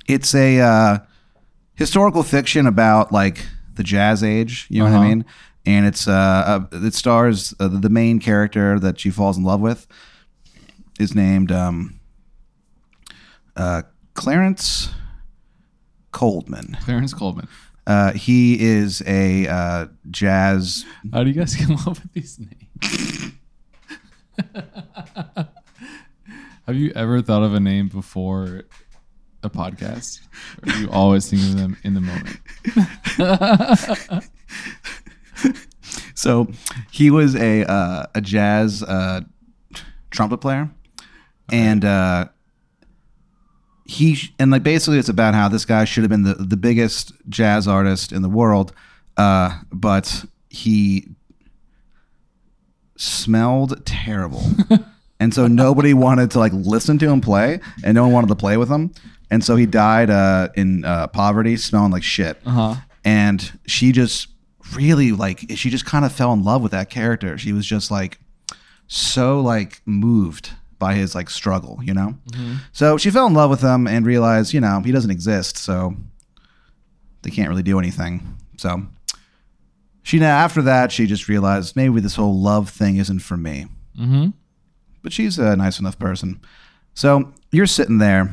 It's 0.08 0.34
a 0.34 0.60
uh, 0.60 1.00
historical 1.76 2.24
fiction 2.24 2.66
about 2.66 3.12
like 3.12 3.46
the 3.78 3.84
jazz 3.84 4.24
age. 4.24 4.68
You 4.70 4.80
know 4.80 4.86
what 4.86 4.94
I 4.94 4.98
Uh-huh. 4.98 5.08
mean? 5.08 5.26
And 5.66 5.86
it's 5.86 6.08
uh, 6.08 6.12
uh 6.72 6.78
it 6.86 6.94
stars 6.94 7.54
uh, 7.60 7.68
the 7.68 7.90
main 7.90 8.20
character 8.20 8.80
that 8.80 9.00
she 9.00 9.10
falls 9.10 9.38
in 9.38 9.44
love 9.44 9.60
with 9.62 9.86
is 11.00 11.14
named 11.16 11.52
um, 11.52 12.00
uh, 13.56 13.82
Clarence 14.14 14.90
Coldman. 16.12 16.78
Clarence 16.82 17.14
Coleman. 17.14 17.48
Uh, 17.86 18.12
he 18.14 18.60
is 18.60 19.02
a 19.06 19.48
uh, 19.48 19.86
jazz. 20.10 20.86
How 21.14 21.24
do 21.24 21.30
you 21.30 21.36
guys 21.36 21.56
come 21.66 21.76
up 21.78 21.88
with 21.88 22.14
these 22.14 22.40
names? 22.40 23.34
Have 26.66 26.76
you 26.76 26.92
ever 26.96 27.22
thought 27.22 27.44
of 27.44 27.54
a 27.54 27.60
name 27.60 27.88
before 27.88 28.64
a 29.48 29.50
podcast? 29.50 30.20
Or 30.62 30.72
do 30.72 30.82
you 30.82 30.90
always 30.90 31.30
think 31.30 31.42
of 31.44 31.58
them 31.58 31.78
in 31.84 31.94
the 31.94 32.02
moment? 32.02 32.40
So 36.18 36.48
he 36.92 37.12
was 37.12 37.36
a 37.36 37.64
uh, 37.64 38.08
a 38.16 38.22
jazz 38.22 38.82
uh, 38.82 39.22
trumpet 40.10 40.38
player, 40.40 40.68
and 41.52 41.86
uh, 41.86 42.30
he 43.86 44.16
sh- 44.16 44.34
and 44.40 44.50
like 44.50 44.64
basically 44.64 44.98
it's 44.98 45.10
about 45.10 45.36
how 45.36 45.48
this 45.48 45.64
guy 45.64 45.86
should 45.86 46.04
have 46.04 46.10
been 46.10 46.24
the 46.24 46.34
the 46.34 46.58
biggest 46.58 47.12
jazz 47.30 47.68
artist 47.68 48.12
in 48.12 48.24
the 48.24 48.30
world, 48.30 48.74
uh, 49.18 49.60
but 49.72 50.26
he 50.50 51.08
smelled 52.96 53.86
terrible, 53.86 54.44
and 55.20 55.36
so 55.36 55.46
nobody 55.46 55.94
wanted 55.94 56.32
to 56.32 56.40
like 56.40 56.52
listen 56.52 56.98
to 56.98 57.08
him 57.08 57.22
play, 57.22 57.60
and 57.84 57.94
no 57.94 58.02
one 58.04 58.12
wanted 58.12 58.30
to 58.30 58.36
play 58.36 58.58
with 58.58 58.70
him, 58.70 58.92
and 59.30 59.44
so 59.44 59.56
he 59.56 59.66
died 59.66 60.10
uh, 60.10 60.50
in 60.56 60.86
uh, 60.86 61.08
poverty, 61.08 61.58
smelling 61.58 61.92
like 61.92 62.04
shit 62.04 62.40
Uh 62.46 62.50
huh. 62.52 62.76
and 63.04 63.60
she 63.68 63.92
just 63.92 64.28
really 64.76 65.12
like 65.12 65.46
she 65.56 65.70
just 65.70 65.86
kind 65.86 66.04
of 66.06 66.12
fell 66.12 66.34
in 66.34 66.44
love 66.44 66.62
with 66.62 66.74
that 66.74 66.90
character 66.90 67.38
she 67.38 67.54
was 67.54 67.66
just 67.66 67.90
like 67.90 68.20
so 68.88 69.40
like 69.40 69.82
moved 69.86 70.52
by 70.80 70.94
his 70.94 71.16
like 71.16 71.30
struggle, 71.30 71.80
you 71.82 71.92
know? 71.94 72.16
So 72.72 72.98
she 72.98 73.10
fell 73.10 73.26
in 73.28 73.34
love 73.34 73.50
with 73.50 73.62
him 73.62 73.88
and 73.88 74.06
realized, 74.06 74.54
you 74.54 74.62
know, 74.62 74.80
he 74.86 74.92
doesn't 74.92 75.10
exist, 75.10 75.58
so 75.58 75.96
they 77.24 77.32
can't 77.32 77.50
really 77.50 77.64
do 77.64 77.80
anything. 77.80 78.38
So 78.58 78.84
she 80.04 80.20
now 80.20 80.38
after 80.38 80.62
that 80.62 80.92
she 80.92 81.06
just 81.08 81.28
realized 81.28 81.76
maybe 81.76 82.00
this 82.00 82.16
whole 82.16 82.40
love 82.40 82.70
thing 82.70 82.98
isn't 82.98 83.20
for 83.20 83.36
me. 83.38 83.66
Mm-hmm. 84.00 84.30
But 85.02 85.14
she's 85.14 85.40
a 85.40 85.56
nice 85.56 85.80
enough 85.80 85.98
person. 85.98 86.40
So 86.94 87.34
you're 87.52 87.66
sitting 87.68 87.98
there 87.98 88.30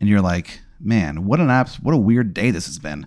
and 0.00 0.08
you're 0.08 0.20
like, 0.20 0.60
man, 0.80 1.24
what 1.26 1.40
an 1.40 1.50
abs- 1.50 1.80
what 1.80 1.94
a 1.94 1.98
weird 1.98 2.32
day 2.34 2.50
this 2.50 2.66
has 2.66 2.78
been. 2.78 3.06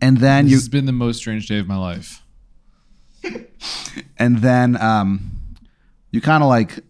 And 0.00 0.18
then 0.18 0.44
This 0.44 0.50
you 0.52 0.56
has 0.58 0.68
been 0.68 0.86
the 0.86 0.92
most 0.92 1.18
strange 1.18 1.46
day 1.48 1.58
of 1.58 1.66
my 1.66 1.76
life. 1.76 2.22
and 4.18 4.38
then 4.38 4.80
um, 4.80 5.30
you 6.10 6.20
kind 6.20 6.42
of 6.42 6.48
like 6.48 6.80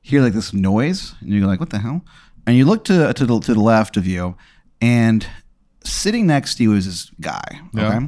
hear 0.00 0.22
like 0.22 0.32
this 0.32 0.52
noise, 0.52 1.14
and 1.20 1.30
you're 1.30 1.46
like, 1.46 1.60
"What 1.60 1.70
the 1.70 1.78
hell?" 1.78 2.04
And 2.46 2.56
you 2.56 2.64
look 2.64 2.84
to 2.84 3.12
to 3.12 3.26
the, 3.26 3.40
to 3.40 3.54
the 3.54 3.60
left 3.60 3.96
of 3.96 4.06
you, 4.06 4.36
and 4.80 5.26
sitting 5.84 6.26
next 6.26 6.56
to 6.56 6.62
you 6.62 6.72
is 6.74 6.86
this 6.86 7.10
guy. 7.20 7.60
Yeah. 7.74 7.88
Okay, 7.88 8.06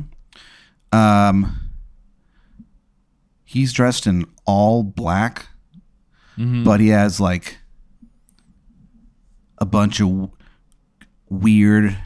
um, 0.92 1.56
he's 3.44 3.72
dressed 3.72 4.06
in 4.06 4.26
all 4.46 4.82
black, 4.82 5.46
Mhm. 6.38 6.64
but 6.64 6.80
he 6.80 6.88
has 6.88 7.20
like 7.20 7.58
a 9.64 9.66
bunch 9.66 9.98
of 10.00 10.08
w- 10.08 10.30
weird 11.30 11.96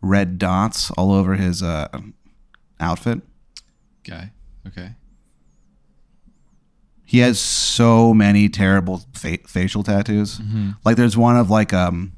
red 0.00 0.38
dots 0.38 0.90
all 0.92 1.12
over 1.12 1.34
his 1.34 1.62
uh, 1.62 1.88
outfit. 2.80 3.20
Guy. 4.04 4.32
Okay. 4.66 4.92
He 7.04 7.18
has 7.18 7.38
so 7.38 8.12
many 8.14 8.48
terrible 8.48 9.02
fa- 9.12 9.38
facial 9.46 9.82
tattoos. 9.82 10.40
Like 10.84 10.96
there's 10.96 11.16
one 11.16 11.36
of 11.36 11.50
like 11.50 11.72
um 11.72 12.12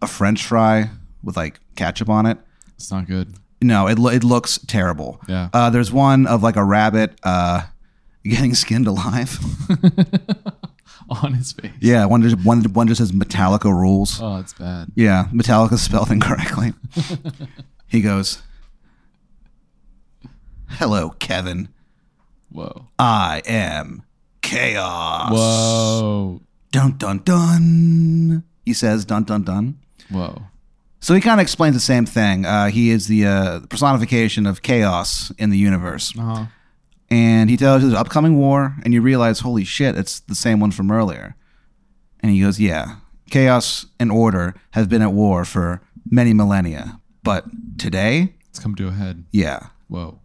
a 0.00 0.06
French 0.06 0.44
fry 0.44 0.90
with 1.22 1.36
like 1.36 1.60
ketchup 1.76 2.08
on 2.08 2.26
it. 2.26 2.38
It's 2.76 2.90
not 2.90 3.06
good. 3.06 3.34
No, 3.62 3.86
it 3.88 3.98
lo- 3.98 4.10
it 4.10 4.24
looks 4.24 4.58
terrible. 4.58 5.20
Yeah. 5.28 5.48
Uh, 5.52 5.70
there's 5.70 5.92
one 5.92 6.26
of 6.26 6.42
like 6.42 6.56
a 6.56 6.64
rabbit 6.64 7.18
uh 7.24 7.62
getting 8.24 8.54
skinned 8.54 8.86
alive. 8.86 9.38
On 11.22 11.34
his 11.34 11.52
face. 11.52 11.72
yeah, 11.80 12.04
one 12.06 12.22
just 12.22 12.36
one 12.44 12.62
one 12.72 12.88
just 12.88 12.98
says 12.98 13.12
Metallica 13.12 13.64
rules. 13.64 14.20
Oh, 14.22 14.36
it's 14.38 14.54
bad. 14.54 14.88
Yeah, 14.94 15.26
Metallica 15.32 15.76
spelled 15.78 16.10
incorrectly. 16.10 16.72
he 17.86 18.00
goes, 18.00 18.42
"Hello, 20.70 21.10
Kevin. 21.18 21.68
Whoa. 22.50 22.86
I 22.98 23.42
am 23.46 24.02
chaos." 24.42 25.30
Whoa. 25.32 26.40
Dun 26.72 26.96
dun 26.96 27.18
dun. 27.18 28.44
He 28.64 28.72
says 28.72 29.04
dun 29.04 29.24
dun 29.24 29.42
dun. 29.42 29.78
Whoa. 30.10 30.42
So 31.00 31.14
he 31.14 31.20
kind 31.20 31.38
of 31.38 31.42
explains 31.42 31.74
the 31.76 31.80
same 31.80 32.06
thing. 32.06 32.46
Uh, 32.46 32.68
he 32.70 32.90
is 32.90 33.08
the 33.08 33.26
uh, 33.26 33.60
personification 33.68 34.46
of 34.46 34.62
chaos 34.62 35.30
in 35.38 35.50
the 35.50 35.58
universe, 35.58 36.14
Uh-huh. 36.18 36.46
And 37.10 37.50
he 37.50 37.56
tells 37.56 37.82
you 37.82 37.88
there's 37.88 37.98
an 37.98 38.04
upcoming 38.06 38.36
war, 38.36 38.76
and 38.84 38.92
you 38.94 39.00
realize, 39.02 39.40
holy 39.40 39.64
shit, 39.64 39.96
it's 39.96 40.20
the 40.20 40.34
same 40.34 40.60
one 40.60 40.70
from 40.70 40.90
earlier. 40.90 41.36
And 42.20 42.32
he 42.32 42.40
goes, 42.40 42.58
yeah, 42.58 42.96
chaos 43.30 43.86
and 44.00 44.10
order 44.10 44.54
have 44.72 44.88
been 44.88 45.02
at 45.02 45.12
war 45.12 45.44
for 45.44 45.82
many 46.10 46.32
millennia, 46.32 47.00
but 47.22 47.44
today, 47.78 48.34
It's 48.48 48.58
come 48.58 48.74
to 48.76 48.88
a 48.88 48.92
head. 48.92 49.24
yeah. 49.30 49.68
Whoa. 49.88 50.20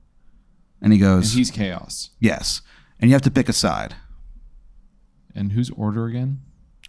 And 0.81 0.93
he 0.93 0.99
And 0.99 1.03
goes, 1.21 1.33
he's 1.33 1.51
chaos. 1.51 2.09
yes, 2.19 2.61
and 2.99 3.09
you 3.09 3.15
have 3.15 3.21
to 3.23 3.31
pick 3.31 3.49
a 3.49 3.53
side. 3.53 3.95
And 5.35 5.51
who's 5.51 5.69
order 5.71 6.05
again? 6.05 6.41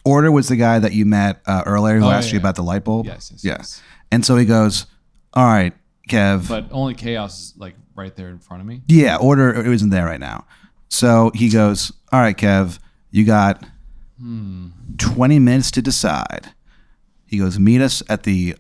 Order 0.05 0.31
was 0.33 0.49
the 0.49 0.57
guy 0.57 0.79
that 0.79 0.93
you 0.93 1.05
met 1.05 1.41
uh, 1.47 1.63
earlier 1.67 1.99
who 1.99 2.07
Oh, 2.07 2.11
asked 2.11 2.29
yeah, 2.29 2.35
you 2.35 2.39
yeah. 2.39 2.43
about 2.43 2.55
the 2.57 2.63
light 2.63 2.85
bulb. 2.85 3.07
Yes, 3.07 3.31
yes, 3.33 3.45
yeah. 3.45 3.53
yes. 3.59 3.83
And 4.11 4.25
so 4.25 4.37
he 4.37 4.45
goes, 4.47 4.87
all 5.35 5.45
right, 5.45 5.75
Kev. 6.09 6.49
But 6.49 6.67
only 6.71 6.95
chaos 6.95 7.39
is 7.41 7.55
like 7.57 7.75
right 7.95 8.15
there 8.17 8.29
in 8.29 8.39
front 8.39 8.61
of 8.61 8.67
me. 8.67 8.83
Yeah, 8.87 9.17
order 9.17 9.51
it 9.51 9.67
isn't 9.67 9.91
there 9.91 10.05
right 10.07 10.21
now. 10.21 10.47
So 10.89 11.31
he 11.35 11.49
goes, 11.49 11.93
All 12.13 12.21
right, 12.21 12.37
Kev, 12.37 12.79
you 13.11 13.25
got 13.25 13.65
20 14.99 15.39
minutes 15.39 15.71
to 15.73 15.83
decide. 15.83 16.53
He 17.27 17.39
goes, 17.39 17.59
Meet 17.59 17.81
us 17.81 18.03
at 18.09 18.25
the 18.25 18.57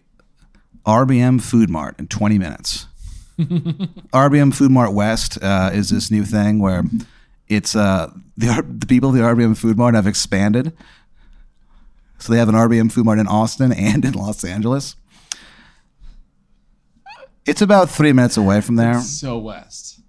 RBM 0.87 1.42
Food 1.42 1.68
Mart 1.70 1.98
in 1.98 2.07
20 2.09 2.38
minutes. 2.38 2.87
RBM 3.38 4.55
Food 4.55 4.70
Mart 4.70 4.92
West 4.92 5.38
uh, 5.42 5.70
is 5.72 5.90
this 5.90 6.11
new 6.11 6.24
thing 6.24 6.59
where 6.59 6.85
it's 7.48 7.74
uh, 7.74 8.12
the, 8.37 8.48
R- 8.48 8.62
the 8.62 8.87
people 8.87 9.11
of 9.11 9.14
the 9.14 9.22
RBM 9.22 9.57
Food 9.57 9.76
Mart 9.76 9.94
have 9.94 10.07
expanded. 10.07 10.76
So 12.18 12.33
they 12.33 12.38
have 12.38 12.48
an 12.48 12.55
RBM 12.55 12.92
Food 12.92 13.07
Mart 13.07 13.18
in 13.18 13.26
Austin 13.26 13.72
and 13.72 14.05
in 14.05 14.12
Los 14.12 14.44
Angeles. 14.44 14.94
It's 17.46 17.62
about 17.62 17.90
three 17.90 18.12
minutes 18.12 18.37
away 18.37 18.61
from 18.61 18.76
there. 18.76 18.98
It's 18.98 19.09
so 19.20 19.38
west. 19.38 20.00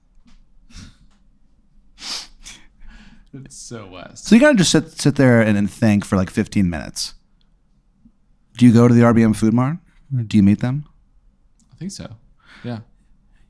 it's 3.33 3.55
so 3.55 3.87
west. 3.87 4.25
So 4.25 4.35
you 4.35 4.41
gotta 4.41 4.57
just 4.57 4.71
sit 4.71 4.91
sit 4.99 5.15
there 5.15 5.41
and, 5.41 5.57
and 5.57 5.69
think 5.71 6.05
for 6.05 6.15
like 6.17 6.29
15 6.29 6.69
minutes. 6.69 7.13
Do 8.57 8.65
you 8.65 8.73
go 8.73 8.87
to 8.87 8.93
the 8.93 9.01
RBM 9.01 9.35
Food 9.35 9.53
Mart? 9.53 9.77
Or 10.15 10.23
do 10.23 10.37
you 10.37 10.43
meet 10.43 10.59
them? 10.59 10.85
I 11.71 11.75
think 11.77 11.91
so. 11.91 12.15
Yeah. 12.63 12.79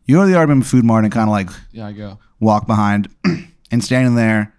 You 0.05 0.17
go 0.17 0.25
to 0.25 0.31
the 0.31 0.37
RBM 0.37 0.63
Food 0.65 0.85
Mart 0.85 1.03
and 1.03 1.11
kind 1.11 1.27
of 1.27 1.31
like 1.31 1.49
Yeah, 1.71 1.87
I 1.87 1.91
go. 1.93 2.19
walk 2.39 2.67
behind, 2.67 3.09
and 3.71 3.83
standing 3.83 4.15
there 4.15 4.53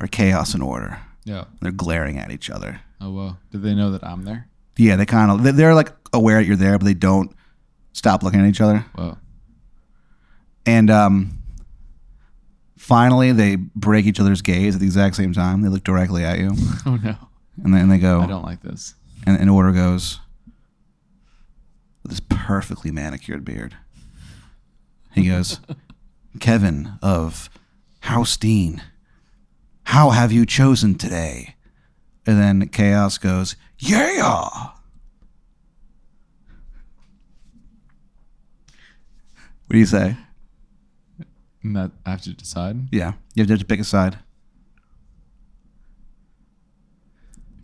are 0.00 0.06
chaos 0.06 0.54
and 0.54 0.62
order. 0.62 1.00
Yeah. 1.24 1.44
They're 1.60 1.72
glaring 1.72 2.18
at 2.18 2.30
each 2.30 2.48
other. 2.50 2.80
Oh 3.00 3.10
well, 3.10 3.38
Did 3.50 3.62
they 3.62 3.74
know 3.74 3.90
that 3.90 4.04
I'm 4.04 4.24
there? 4.24 4.48
Yeah, 4.76 4.94
they 4.96 5.06
kind 5.06 5.30
of 5.32 5.56
they're 5.56 5.74
like 5.74 5.92
aware 6.12 6.38
that 6.38 6.46
you're 6.46 6.56
there, 6.56 6.78
but 6.78 6.84
they 6.84 6.94
don't 6.94 7.34
stop 7.98 8.22
looking 8.22 8.40
at 8.40 8.46
each 8.46 8.60
other. 8.60 8.86
Whoa. 8.94 9.18
And 10.64 10.90
um, 10.90 11.38
finally, 12.76 13.32
they 13.32 13.56
break 13.56 14.06
each 14.06 14.20
other's 14.20 14.40
gaze 14.42 14.74
at 14.74 14.80
the 14.80 14.86
exact 14.86 15.16
same 15.16 15.32
time. 15.32 15.62
They 15.62 15.68
look 15.68 15.84
directly 15.84 16.24
at 16.24 16.38
you, 16.38 16.52
Oh 16.86 16.96
no. 16.96 17.16
and 17.64 17.74
then 17.74 17.88
they 17.88 17.98
go. 17.98 18.20
I 18.20 18.26
don't 18.26 18.44
like 18.44 18.62
this. 18.62 18.94
And, 19.26 19.38
and 19.38 19.50
order 19.50 19.72
goes 19.72 20.20
with 22.02 22.12
this 22.12 22.20
perfectly 22.28 22.90
manicured 22.90 23.44
beard. 23.44 23.76
He 25.14 25.26
goes, 25.26 25.60
Kevin 26.40 26.92
of 27.02 27.50
House 28.00 28.36
Dean, 28.36 28.82
how 29.84 30.10
have 30.10 30.30
you 30.30 30.46
chosen 30.46 30.94
today? 30.96 31.56
And 32.26 32.38
then 32.38 32.68
Chaos 32.68 33.16
goes, 33.18 33.56
Yeah. 33.78 34.68
What 39.68 39.74
do 39.74 39.78
you 39.80 39.86
say? 39.86 40.16
That 41.62 41.90
I 42.06 42.10
have 42.12 42.22
to 42.22 42.32
decide. 42.32 42.88
Yeah, 42.90 43.12
you 43.34 43.44
have 43.44 43.58
to 43.58 43.64
pick 43.66 43.80
a 43.80 43.84
side. 43.84 44.18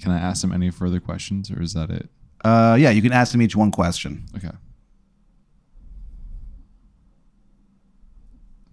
Can 0.02 0.12
I 0.12 0.18
ask 0.18 0.44
him 0.44 0.52
any 0.52 0.68
further 0.68 1.00
questions 1.00 1.50
or 1.50 1.62
is 1.62 1.72
that 1.72 1.88
it? 1.88 2.10
Uh, 2.44 2.76
yeah, 2.78 2.90
you 2.90 3.00
can 3.00 3.12
ask 3.12 3.32
them 3.32 3.40
each 3.40 3.56
one 3.56 3.70
question. 3.70 4.26
Okay. 4.36 4.50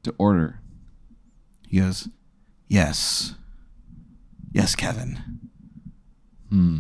To 0.04 0.14
order. 0.18 0.60
He 1.70 1.80
goes, 1.80 2.10
Yes. 2.68 3.36
Yes, 4.52 4.76
Kevin. 4.76 5.20
Hmm. 6.50 6.78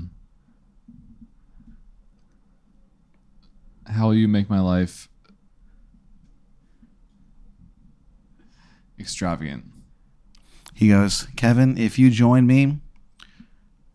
How 3.87 4.07
will 4.07 4.15
you 4.15 4.27
make 4.27 4.49
my 4.49 4.59
life 4.59 5.07
extravagant? 9.01 9.65
He 10.73 10.87
goes, 10.89 11.27
Kevin, 11.35 11.77
if 11.77 11.99
you 11.99 12.09
join 12.09 12.47
me, 12.47 12.79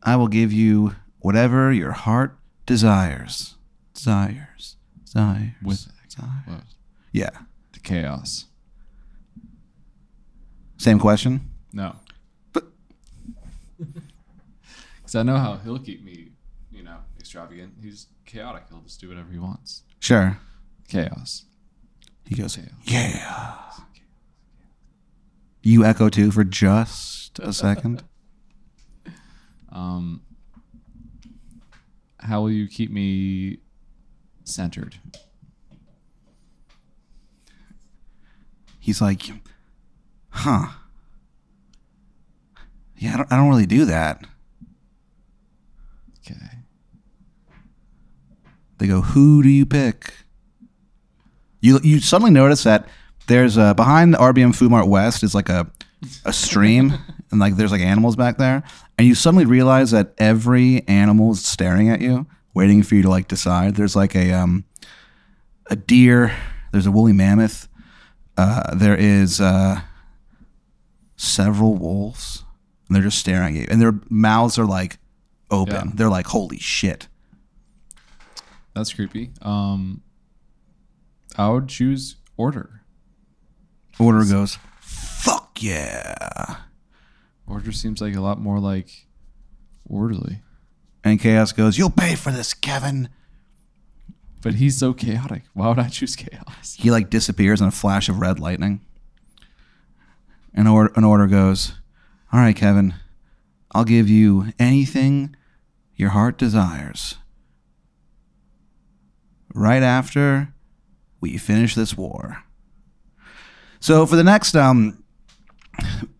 I 0.02 0.16
will 0.16 0.28
give 0.28 0.52
you 0.52 0.94
whatever 1.20 1.72
your 1.72 1.92
heart 1.92 2.36
desires. 2.66 3.54
Desires. 3.94 4.76
Desires. 5.04 5.52
With 5.62 5.86
desires. 6.08 6.30
what? 6.46 6.60
Yeah. 7.12 7.30
The 7.72 7.80
chaos. 7.80 8.44
Same 10.76 10.98
question? 10.98 11.50
No. 11.72 11.96
But- 12.52 12.64
Because 14.98 15.14
I 15.14 15.22
know 15.22 15.36
how 15.38 15.56
he'll 15.56 15.78
keep 15.78 16.04
me, 16.04 16.32
you 16.70 16.82
know, 16.82 16.98
extravagant. 17.18 17.74
He's 17.82 18.06
chaotic. 18.26 18.64
He'll 18.68 18.80
just 18.80 19.00
do 19.00 19.08
whatever 19.08 19.30
he 19.32 19.38
wants. 19.38 19.82
Sure. 20.00 20.38
Chaos. 20.88 21.44
He 22.26 22.34
goes, 22.34 22.56
Chaos. 22.56 22.70
Yeah. 22.84 23.56
You 25.66 25.84
echo 25.84 26.08
too 26.08 26.30
for 26.30 26.44
just 26.44 27.40
a 27.40 27.52
second. 27.52 28.04
Um, 29.72 30.22
how 32.18 32.40
will 32.40 32.50
you 32.50 32.66
keep 32.66 32.90
me 32.90 33.58
centered? 34.44 34.94
He's 38.80 39.02
like, 39.02 39.20
Huh. 40.30 40.68
Yeah, 42.96 43.12
I 43.12 43.16
don't, 43.18 43.32
I 43.32 43.36
don't 43.36 43.50
really 43.50 43.66
do 43.66 43.84
that. 43.84 44.24
Okay. 46.20 46.40
They 48.78 48.86
go, 48.86 49.02
"Who 49.02 49.42
do 49.42 49.50
you 49.50 49.66
pick?" 49.66 50.14
You 51.60 51.80
you 51.82 52.00
suddenly 52.00 52.30
notice 52.30 52.62
that 52.62 52.88
there's 53.26 53.56
a 53.56 53.74
behind 53.74 54.14
the 54.14 54.18
RBM 54.18 54.54
Food 54.54 54.70
Mart 54.70 54.86
West 54.86 55.22
is 55.22 55.34
like 55.34 55.48
a 55.48 55.70
a 56.24 56.32
stream 56.32 56.94
and 57.30 57.40
like 57.40 57.56
there's 57.56 57.72
like 57.72 57.80
animals 57.80 58.16
back 58.16 58.38
there, 58.38 58.62
and 58.98 59.06
you 59.06 59.14
suddenly 59.14 59.44
realize 59.44 59.90
that 59.90 60.14
every 60.18 60.86
animal 60.88 61.32
is 61.32 61.44
staring 61.44 61.88
at 61.88 62.00
you, 62.00 62.26
waiting 62.54 62.82
for 62.82 62.94
you 62.94 63.02
to 63.02 63.10
like 63.10 63.28
decide. 63.28 63.76
There's 63.76 63.96
like 63.96 64.14
a 64.14 64.32
um 64.32 64.64
a 65.68 65.76
deer. 65.76 66.36
There's 66.72 66.86
a 66.86 66.90
woolly 66.90 67.12
mammoth. 67.12 67.68
Uh, 68.36 68.74
there 68.74 68.96
is 68.96 69.40
uh, 69.40 69.80
several 71.16 71.74
wolves, 71.74 72.44
and 72.86 72.94
they're 72.94 73.02
just 73.02 73.18
staring 73.18 73.56
at 73.56 73.62
you, 73.62 73.66
and 73.70 73.80
their 73.80 73.98
mouths 74.10 74.58
are 74.58 74.66
like 74.66 74.98
open. 75.50 75.74
Yeah. 75.74 75.92
They're 75.94 76.10
like, 76.10 76.26
"Holy 76.26 76.58
shit!" 76.58 77.08
That's 78.74 78.92
creepy. 78.92 79.30
Um, 79.40 80.02
I 81.36 81.48
would 81.48 81.68
choose 81.68 82.16
order. 82.36 82.75
Order 83.98 84.24
goes, 84.24 84.58
fuck 84.80 85.62
yeah. 85.62 86.56
Order 87.46 87.72
seems 87.72 88.00
like 88.00 88.14
a 88.14 88.20
lot 88.20 88.38
more 88.38 88.58
like 88.58 89.06
orderly. 89.88 90.42
And 91.02 91.20
Chaos 91.20 91.52
goes, 91.52 91.78
you'll 91.78 91.90
pay 91.90 92.14
for 92.14 92.30
this, 92.30 92.52
Kevin. 92.52 93.08
But 94.42 94.54
he's 94.54 94.78
so 94.78 94.92
chaotic. 94.92 95.44
Why 95.54 95.68
would 95.68 95.78
I 95.78 95.88
choose 95.88 96.14
chaos? 96.14 96.76
He 96.78 96.90
like 96.90 97.10
disappears 97.10 97.60
in 97.60 97.68
a 97.68 97.72
flash 97.72 98.08
of 98.08 98.20
red 98.20 98.38
lightning. 98.38 98.80
And 100.54 100.68
order, 100.68 100.92
an 100.94 101.04
order 101.04 101.26
goes, 101.26 101.72
all 102.32 102.40
right, 102.40 102.54
Kevin, 102.54 102.94
I'll 103.72 103.84
give 103.84 104.08
you 104.08 104.52
anything 104.58 105.34
your 105.96 106.10
heart 106.10 106.38
desires. 106.38 107.16
Right 109.54 109.82
after 109.82 110.54
we 111.20 111.38
finish 111.38 111.74
this 111.74 111.96
war. 111.96 112.44
So 113.80 114.06
for 114.06 114.16
the 114.16 114.24
next 114.24 114.54
um, 114.56 115.02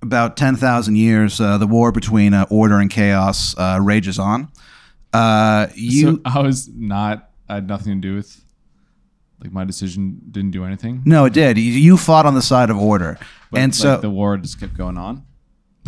about 0.03 0.37
ten 0.37 0.57
thousand 0.57 0.97
years, 0.97 1.40
uh, 1.40 1.59
the 1.59 1.66
war 1.66 1.92
between 1.92 2.35
uh, 2.35 2.47
order 2.51 2.79
and 2.79 2.90
chaos 2.90 3.57
uh, 3.59 3.79
rages 3.83 4.19
on. 4.19 4.49
Uh, 5.12 5.69
you 5.75 6.03
so 6.16 6.21
I 6.25 6.40
was 6.40 6.69
not. 6.69 7.31
I 7.49 7.55
had 7.57 7.69
nothing 7.69 8.01
to 8.01 8.09
do 8.09 8.14
with. 8.16 8.42
Like 9.42 9.53
my 9.53 9.64
decision 9.64 10.19
didn't 10.31 10.53
do 10.53 10.64
anything. 10.64 11.03
no, 11.05 11.27
it 11.27 11.35
did. 11.35 11.59
You, 11.59 11.64
you 11.73 11.97
fought 11.99 12.25
on 12.25 12.35
the 12.35 12.40
side 12.42 12.71
of 12.71 12.79
order, 12.79 13.19
But, 13.51 13.61
and 13.61 13.73
like, 13.73 13.75
so 13.75 13.99
the 13.99 14.09
war 14.09 14.38
just 14.38 14.59
kept 14.59 14.75
going 14.77 14.97
on. 14.97 15.25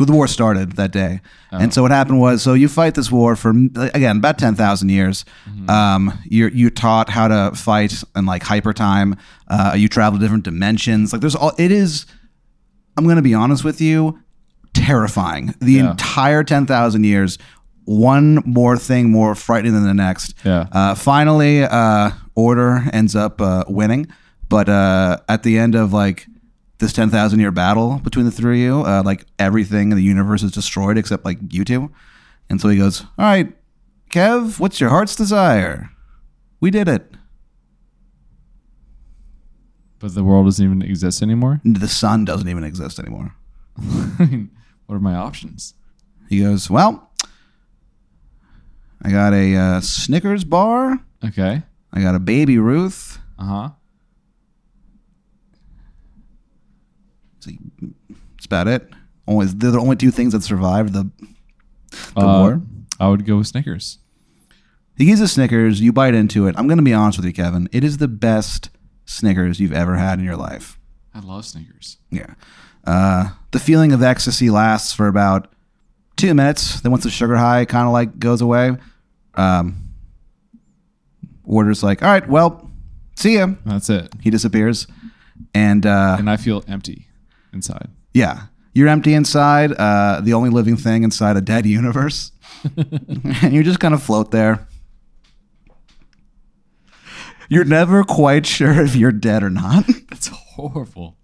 The 0.05 0.13
war 0.13 0.27
started 0.27 0.73
that 0.73 0.91
day, 0.91 1.21
Oh. 1.51 1.57
and 1.57 1.73
so 1.73 1.81
what 1.81 1.91
happened 1.91 2.19
was, 2.19 2.41
so 2.41 2.53
you 2.53 2.67
fight 2.67 2.95
this 2.95 3.11
war 3.11 3.35
for 3.35 3.49
again 3.49 4.17
about 4.17 4.37
ten 4.37 4.55
thousand 4.55 4.89
years. 4.89 5.25
Mm-hmm. 5.49 5.69
Um, 5.69 6.19
you're 6.25 6.49
you 6.49 6.69
taught 6.69 7.09
how 7.09 7.27
to 7.27 7.51
fight 7.55 8.03
in 8.15 8.25
like 8.25 8.43
hyper 8.43 8.73
time. 8.73 9.15
Uh, 9.47 9.73
you 9.75 9.87
travel 9.87 10.17
to 10.19 10.23
different 10.23 10.43
dimensions. 10.45 11.11
Like 11.11 11.21
there's 11.21 11.35
all. 11.35 11.51
It 11.57 11.71
is. 11.71 12.05
I'm 12.97 13.07
gonna 13.07 13.21
be 13.21 13.33
honest 13.33 13.63
with 13.63 13.79
you, 13.81 14.19
terrifying. 14.73 15.53
The 15.59 15.73
Yeah. 15.73 15.91
entire 15.91 16.43
ten 16.43 16.65
thousand 16.65 17.03
years. 17.05 17.37
One 17.85 18.43
more 18.45 18.77
thing 18.77 19.09
more 19.09 19.33
frightening 19.33 19.73
than 19.73 19.83
the 19.83 19.93
next. 19.95 20.35
Yeah. 20.45 20.67
Uh, 20.71 20.93
finally, 20.93 21.63
uh, 21.63 22.11
Order 22.35 22.83
ends 22.93 23.15
up 23.15 23.41
uh, 23.41 23.63
winning, 23.67 24.07
but 24.47 24.69
uh, 24.69 25.17
at 25.27 25.41
the 25.43 25.57
end 25.57 25.73
of 25.75 25.91
like 25.91 26.27
this 26.79 26.93
ten 26.93 27.09
thousand 27.09 27.39
year 27.39 27.51
battle 27.51 27.99
between 28.03 28.25
the 28.25 28.31
three 28.31 28.65
of 28.65 28.65
you, 28.65 28.81
uh, 28.81 29.03
like 29.05 29.25
everything 29.37 29.91
in 29.91 29.97
the 29.97 30.03
universe 30.03 30.43
is 30.43 30.51
destroyed 30.51 30.97
except 30.97 31.25
like 31.25 31.37
you 31.51 31.63
two. 31.63 31.91
And 32.49 32.59
so 32.59 32.69
he 32.69 32.77
goes, 32.77 33.01
"All 33.17 33.25
right, 33.25 33.53
Kev, 34.09 34.59
what's 34.59 34.79
your 34.79 34.89
heart's 34.89 35.15
desire? 35.15 35.91
We 36.59 36.71
did 36.71 36.87
it. 36.87 37.13
But 39.99 40.15
the 40.15 40.23
world 40.23 40.47
doesn't 40.47 40.63
even 40.65 40.81
exist 40.81 41.21
anymore. 41.21 41.59
The 41.63 41.87
sun 41.87 42.25
doesn't 42.25 42.47
even 42.47 42.63
exist 42.63 42.99
anymore." 42.99 43.35
I 43.77 43.81
mean, 44.25 44.51
what 44.85 44.95
are 44.95 44.99
my 44.99 45.15
options? 45.15 45.73
He 46.29 46.39
goes, 46.41 46.69
"Well, 46.69 47.11
I 49.01 49.11
got 49.11 49.33
a 49.33 49.55
uh, 49.55 49.81
Snickers 49.81 50.43
bar. 50.45 50.99
Okay. 51.25 51.61
I 51.91 52.01
got 52.01 52.15
a 52.15 52.19
Baby 52.19 52.57
Ruth." 52.57 53.19
Uh 53.37 53.43
huh. 53.45 53.69
That's 57.45 58.45
about 58.45 58.67
it. 58.67 58.89
Only 59.27 59.45
they're 59.47 59.71
the 59.71 59.79
only 59.79 59.95
two 59.95 60.11
things 60.11 60.33
that 60.33 60.43
survived 60.43 60.93
the 60.93 61.09
the 62.15 62.21
Uh, 62.21 62.39
war. 62.39 62.61
I 62.99 63.07
would 63.07 63.25
go 63.25 63.37
with 63.37 63.47
Snickers. 63.47 63.99
He 64.97 65.05
gives 65.05 65.21
a 65.21 65.27
Snickers. 65.27 65.79
You 65.79 65.93
bite 65.93 66.13
into 66.13 66.47
it. 66.47 66.55
I'm 66.57 66.67
going 66.67 66.77
to 66.77 66.83
be 66.83 66.93
honest 66.93 67.17
with 67.17 67.25
you, 67.25 67.31
Kevin. 67.33 67.69
It 67.71 67.83
is 67.83 67.97
the 67.97 68.07
best 68.09 68.69
Snickers 69.05 69.59
you've 69.59 69.71
ever 69.73 69.95
had 69.95 70.19
in 70.19 70.25
your 70.25 70.35
life. 70.35 70.77
I 71.13 71.19
love 71.19 71.45
Snickers. 71.45 71.97
Yeah. 72.11 72.33
Uh, 72.85 73.29
the 73.51 73.59
feeling 73.59 73.91
of 73.93 74.03
ecstasy 74.03 74.49
lasts 74.49 74.91
for 74.93 75.07
about 75.07 75.51
two 76.17 76.33
minutes. 76.33 76.81
Then 76.81 76.91
once 76.91 77.03
the 77.03 77.09
sugar 77.09 77.37
high 77.37 77.65
kind 77.65 77.87
of 77.87 77.93
like 77.93 78.19
goes 78.19 78.41
away, 78.41 78.75
um, 79.35 79.89
orders 81.43 81.81
like, 81.83 82.03
all 82.03 82.09
right, 82.09 82.27
well, 82.27 82.69
see 83.15 83.35
ya. 83.35 83.47
That's 83.65 83.89
it. 83.89 84.13
He 84.21 84.29
disappears. 84.29 84.87
And 85.53 85.85
uh, 85.85 86.17
And 86.19 86.29
I 86.29 86.37
feel 86.37 86.63
empty 86.67 87.07
inside. 87.53 87.89
yeah, 88.13 88.43
you're 88.73 88.87
empty 88.87 89.13
inside. 89.13 89.71
Uh, 89.73 90.21
the 90.21 90.33
only 90.33 90.49
living 90.49 90.77
thing 90.77 91.03
inside 91.03 91.35
a 91.37 91.41
dead 91.41 91.65
universe. 91.79 92.31
and 92.77 93.53
you 93.53 93.63
just 93.63 93.79
kind 93.79 93.93
of 93.93 94.01
float 94.03 94.31
there. 94.31 94.67
You're 97.49 97.65
never 97.65 98.03
quite 98.03 98.45
sure 98.45 98.79
if 98.81 98.95
you're 98.95 99.11
dead 99.11 99.43
or 99.43 99.49
not. 99.49 99.85
That's 100.09 100.27
horrible. 100.27 101.17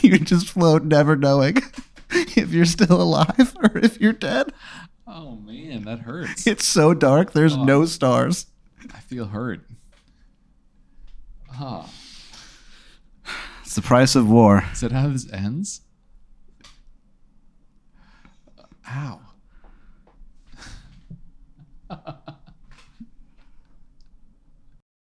you 0.00 0.18
just 0.18 0.48
float, 0.50 0.84
never 0.84 1.16
knowing 1.16 1.56
if 2.10 2.52
you're 2.52 2.64
still 2.64 3.02
alive 3.02 3.56
or 3.62 3.78
if 3.78 4.00
you're 4.00 4.12
dead. 4.12 4.52
Oh 5.06 5.36
man, 5.36 5.82
that 5.84 6.00
hurts. 6.00 6.46
It's 6.46 6.64
so 6.64 6.94
dark, 6.94 7.32
there's 7.32 7.56
no 7.56 7.84
stars. 7.84 8.46
I 8.94 9.00
feel 9.00 9.26
hurt. 9.26 9.60
Ah, 11.52 11.88
It's 13.74 13.82
the 13.82 13.88
price 13.88 14.14
of 14.14 14.30
war. 14.30 14.64
is 14.72 14.82
that 14.82 14.92
how 14.92 15.08
this 15.08 15.28
ends? 15.32 15.80
Ow. 18.88 19.20